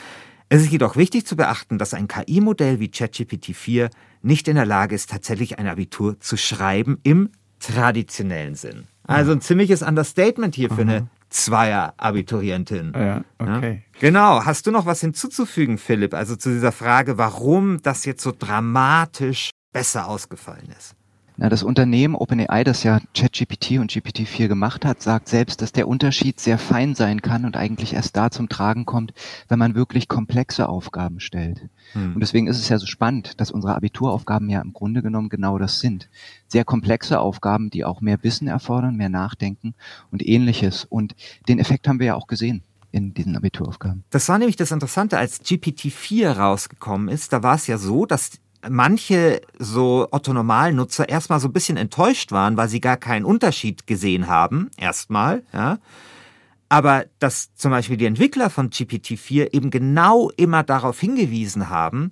Es 0.51 0.63
ist 0.63 0.71
jedoch 0.71 0.95
wichtig 0.95 1.27
zu 1.27 1.35
beachten, 1.35 1.77
dass 1.77 1.93
ein 1.93 2.07
KI-Modell 2.07 2.79
wie 2.79 2.89
ChatGPT 2.89 3.55
4 3.55 3.89
nicht 4.23 4.47
in 4.47 4.55
der 4.55 4.65
Lage 4.65 4.95
ist, 4.95 5.11
tatsächlich 5.11 5.59
ein 5.59 5.67
Abitur 5.67 6.19
zu 6.19 6.37
schreiben 6.37 6.97
im 7.03 7.29
traditionellen 7.59 8.55
Sinn. 8.55 8.87
Also 9.03 9.31
ein 9.31 9.41
ziemliches 9.41 9.81
Understatement 9.81 10.55
hier 10.55 10.69
für 10.69 10.81
eine 10.81 11.07
Zweier-Abiturientin. 11.29 12.93
Ja, 12.95 13.23
okay. 13.37 13.83
Ja? 13.93 13.99
Genau. 13.99 14.45
Hast 14.45 14.67
du 14.67 14.71
noch 14.71 14.85
was 14.85 15.01
hinzuzufügen, 15.01 15.77
Philipp? 15.77 16.13
Also 16.13 16.35
zu 16.35 16.49
dieser 16.49 16.71
Frage, 16.71 17.17
warum 17.17 17.81
das 17.81 18.05
jetzt 18.05 18.23
so 18.23 18.33
dramatisch 18.37 19.51
besser 19.71 20.07
ausgefallen 20.07 20.73
ist? 20.77 20.95
Na, 21.41 21.47
das 21.47 21.63
Unternehmen 21.63 22.15
OpenAI, 22.15 22.65
das 22.65 22.83
ja 22.83 22.99
ChatGPT 23.13 23.79
und 23.79 23.89
GPT-4 23.89 24.49
gemacht 24.49 24.83
hat, 24.83 25.01
sagt 25.01 25.29
selbst, 25.29 25.61
dass 25.61 25.71
der 25.71 25.87
Unterschied 25.87 26.37
sehr 26.37 26.57
fein 26.57 26.95
sein 26.95 27.21
kann 27.21 27.45
und 27.45 27.55
eigentlich 27.55 27.93
erst 27.93 28.17
da 28.17 28.29
zum 28.29 28.49
Tragen 28.49 28.83
kommt, 28.83 29.13
wenn 29.47 29.57
man 29.57 29.73
wirklich 29.73 30.09
komplexe 30.09 30.67
Aufgaben 30.67 31.21
stellt. 31.21 31.69
Hm. 31.93 32.15
Und 32.15 32.19
deswegen 32.19 32.47
ist 32.47 32.59
es 32.59 32.67
ja 32.67 32.77
so 32.77 32.85
spannend, 32.87 33.39
dass 33.39 33.51
unsere 33.51 33.73
Abituraufgaben 33.73 34.49
ja 34.49 34.59
im 34.59 34.73
Grunde 34.73 35.01
genommen 35.01 35.29
genau 35.29 35.57
das 35.57 35.79
sind. 35.79 36.09
Sehr 36.49 36.65
komplexe 36.65 37.21
Aufgaben, 37.21 37.69
die 37.69 37.85
auch 37.85 38.01
mehr 38.01 38.21
Wissen 38.21 38.49
erfordern, 38.49 38.97
mehr 38.97 39.07
Nachdenken 39.07 39.75
und 40.11 40.27
ähnliches. 40.27 40.83
Und 40.83 41.15
den 41.47 41.59
Effekt 41.59 41.87
haben 41.87 41.99
wir 41.99 42.07
ja 42.07 42.15
auch 42.15 42.27
gesehen 42.27 42.63
in 42.91 43.13
diesen 43.13 43.37
Abituraufgaben. 43.37 44.03
Das 44.09 44.27
war 44.27 44.39
nämlich 44.39 44.57
das 44.57 44.71
Interessante, 44.71 45.17
als 45.17 45.41
GPT-4 45.45 46.31
rausgekommen 46.31 47.07
ist, 47.07 47.31
da 47.31 47.43
war 47.43 47.55
es 47.55 47.67
ja 47.67 47.77
so, 47.77 48.05
dass 48.05 48.31
manche 48.67 49.41
so 49.57 50.07
Otto-Normalnutzer 50.11 51.07
erstmal 51.07 51.39
so 51.39 51.47
ein 51.47 51.53
bisschen 51.53 51.77
enttäuscht 51.77 52.31
waren, 52.31 52.57
weil 52.57 52.69
sie 52.69 52.81
gar 52.81 52.97
keinen 52.97 53.25
Unterschied 53.25 53.87
gesehen 53.87 54.27
haben, 54.27 54.69
erstmal, 54.77 55.43
ja. 55.53 55.77
Aber 56.71 57.05
dass 57.17 57.53
zum 57.55 57.71
Beispiel 57.71 57.97
die 57.97 58.05
Entwickler 58.05 58.49
von 58.49 58.69
GPT-4 58.69 59.53
eben 59.53 59.71
genau 59.71 60.29
immer 60.37 60.61
darauf 60.63 60.99
hingewiesen 60.99 61.69
haben, 61.69 62.11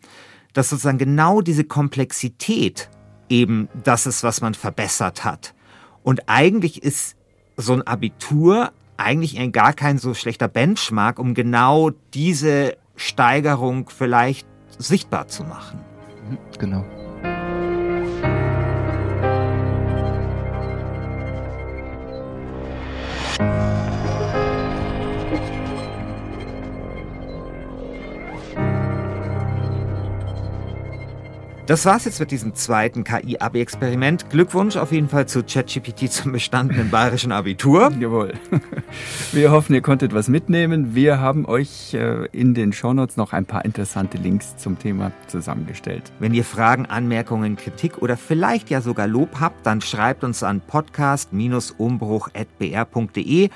dass 0.54 0.70
sozusagen 0.70 0.98
genau 0.98 1.42
diese 1.42 1.64
Komplexität 1.64 2.90
eben 3.30 3.70
das 3.84 4.08
ist, 4.08 4.24
was 4.24 4.42
man 4.42 4.56
verbessert 4.56 5.24
hat. 5.24 5.54
Und 6.02 6.28
eigentlich 6.28 6.82
ist 6.82 7.16
so 7.56 7.74
ein 7.74 7.86
Abitur 7.86 8.72
eigentlich 8.98 9.38
gar 9.52 9.74
kein 9.74 10.00
so 10.00 10.16
schlechter 10.16 10.48
Benchmark, 10.48 11.20
um 11.20 11.36
genau 11.36 11.92
diese 12.14 12.78
Steigerung 12.96 13.90
vielleicht 13.90 14.48
sichtbar 14.80 15.28
zu 15.28 15.44
machen. 15.44 15.80
Genau. 16.60 16.84
Das 31.68 31.86
war's 31.86 32.06
jetzt 32.06 32.20
mit 32.22 32.32
diesem 32.32 32.56
zweiten 32.56 33.04
KI-Abi-Experiment. 33.04 34.30
Glückwunsch 34.30 34.78
auf 34.78 34.94
jeden 34.94 35.10
Fall 35.10 35.28
zu 35.28 35.44
ChatGPT 35.44 36.10
zum 36.12 36.32
bestandenen 36.32 36.90
bayerischen 36.90 37.34
Abitur. 37.34 37.92
Jawohl. 38.00 38.36
Wir 39.34 39.52
hoffen, 39.52 39.74
ihr 39.74 39.82
konntet 39.82 40.14
was 40.14 40.30
mitnehmen. 40.30 40.96
Wir 40.96 41.20
haben 41.20 41.46
euch 41.46 41.94
äh, 41.94 42.28
in 42.32 42.54
den 42.54 42.72
Shownotes 42.72 43.18
noch 43.18 43.34
ein 43.34 43.46
paar 43.46 43.66
interessante 43.66 44.18
Links 44.18 44.56
zum 44.56 44.80
Thema 44.80 45.12
zusammengestellt. 45.28 46.14
Wenn 46.20 46.34
ihr 46.34 46.46
Fragen, 46.46 46.86
Anmerkungen, 46.86 47.58
Kritik 47.58 48.02
oder 48.02 48.16
vielleicht 48.16 48.70
ja 48.70 48.80
sogar 48.80 49.08
Lob 49.08 49.42
habt, 49.42 49.66
dann 49.66 49.82
schreibt 49.82 50.24
uns 50.24 50.44
an 50.44 50.62
podcast-umbruch.br.de 50.62 53.50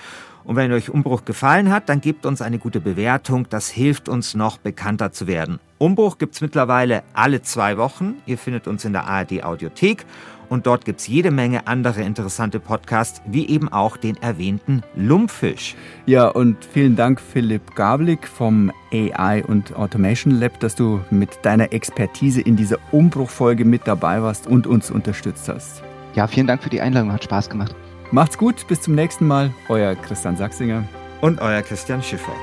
Und 0.43 0.56
wenn 0.56 0.71
euch 0.71 0.89
Umbruch 0.89 1.25
gefallen 1.25 1.71
hat, 1.71 1.89
dann 1.89 2.01
gebt 2.01 2.25
uns 2.25 2.41
eine 2.41 2.60
gute 2.60 2.80
Bewertung. 2.80 3.47
Das 3.49 3.69
hilft 3.69 4.10
uns 4.10 4.34
noch 4.36 4.58
bekannter 4.58 5.12
zu 5.12 5.27
werden. 5.27 5.60
Umbruch 5.77 6.17
gibt 6.17 6.36
es 6.36 6.41
mittlerweile 6.41 7.04
alle 7.13 7.41
zwei 7.41 7.77
Wochen. 7.77 8.15
Ihr 8.25 8.38
findet 8.38 8.67
uns 8.67 8.86
in 8.86 8.93
der 8.93 9.08
ARD 9.08 9.43
Audiothek 9.43 10.06
und 10.51 10.67
dort 10.67 10.84
gibt 10.84 10.99
es 10.99 11.08
jede 11.08 11.32
Menge 11.32 11.65
andere 11.65 12.01
interessante 12.01 12.60
Podcasts, 12.60 13.21
wie 13.25 13.47
eben 13.47 13.69
auch 13.69 13.95
den 13.95 14.17
erwähnten 14.17 14.84
Lumpfisch. 14.95 15.75
Ja, 16.06 16.27
und 16.27 16.58
vielen 16.65 16.97
Dank, 16.97 17.21
Philipp 17.21 17.73
Gablik 17.73 18.27
vom 18.27 18.69
AI 18.91 19.45
und 19.47 19.73
Automation 19.77 20.39
Lab, 20.39 20.60
dass 20.60 20.75
du 20.75 20.99
mit 21.10 21.30
deiner 21.43 21.71
Expertise 21.71 22.41
in 22.41 22.58
dieser 22.58 22.80
Umbruchfolge 22.91 23.63
mit 23.63 23.88
dabei 23.88 24.21
warst 24.21 24.45
und 24.45 24.67
uns 24.67 24.91
unterstützt 24.91 25.47
hast. 25.47 25.84
Ja, 26.15 26.27
vielen 26.27 26.47
Dank 26.47 26.62
für 26.62 26.69
die 26.69 26.82
Einladung, 26.82 27.13
hat 27.13 27.23
Spaß 27.23 27.49
gemacht. 27.49 27.73
Macht's 28.13 28.38
gut, 28.38 28.67
bis 28.67 28.82
zum 28.82 28.93
nächsten 28.93 29.26
Mal. 29.26 29.54
Euer 29.69 29.95
Christian 29.95 30.36
Sachsinger 30.36 30.84
und 31.21 31.39
euer 31.39 31.62
Christian 31.62 32.04
Schiffer. 32.04 32.34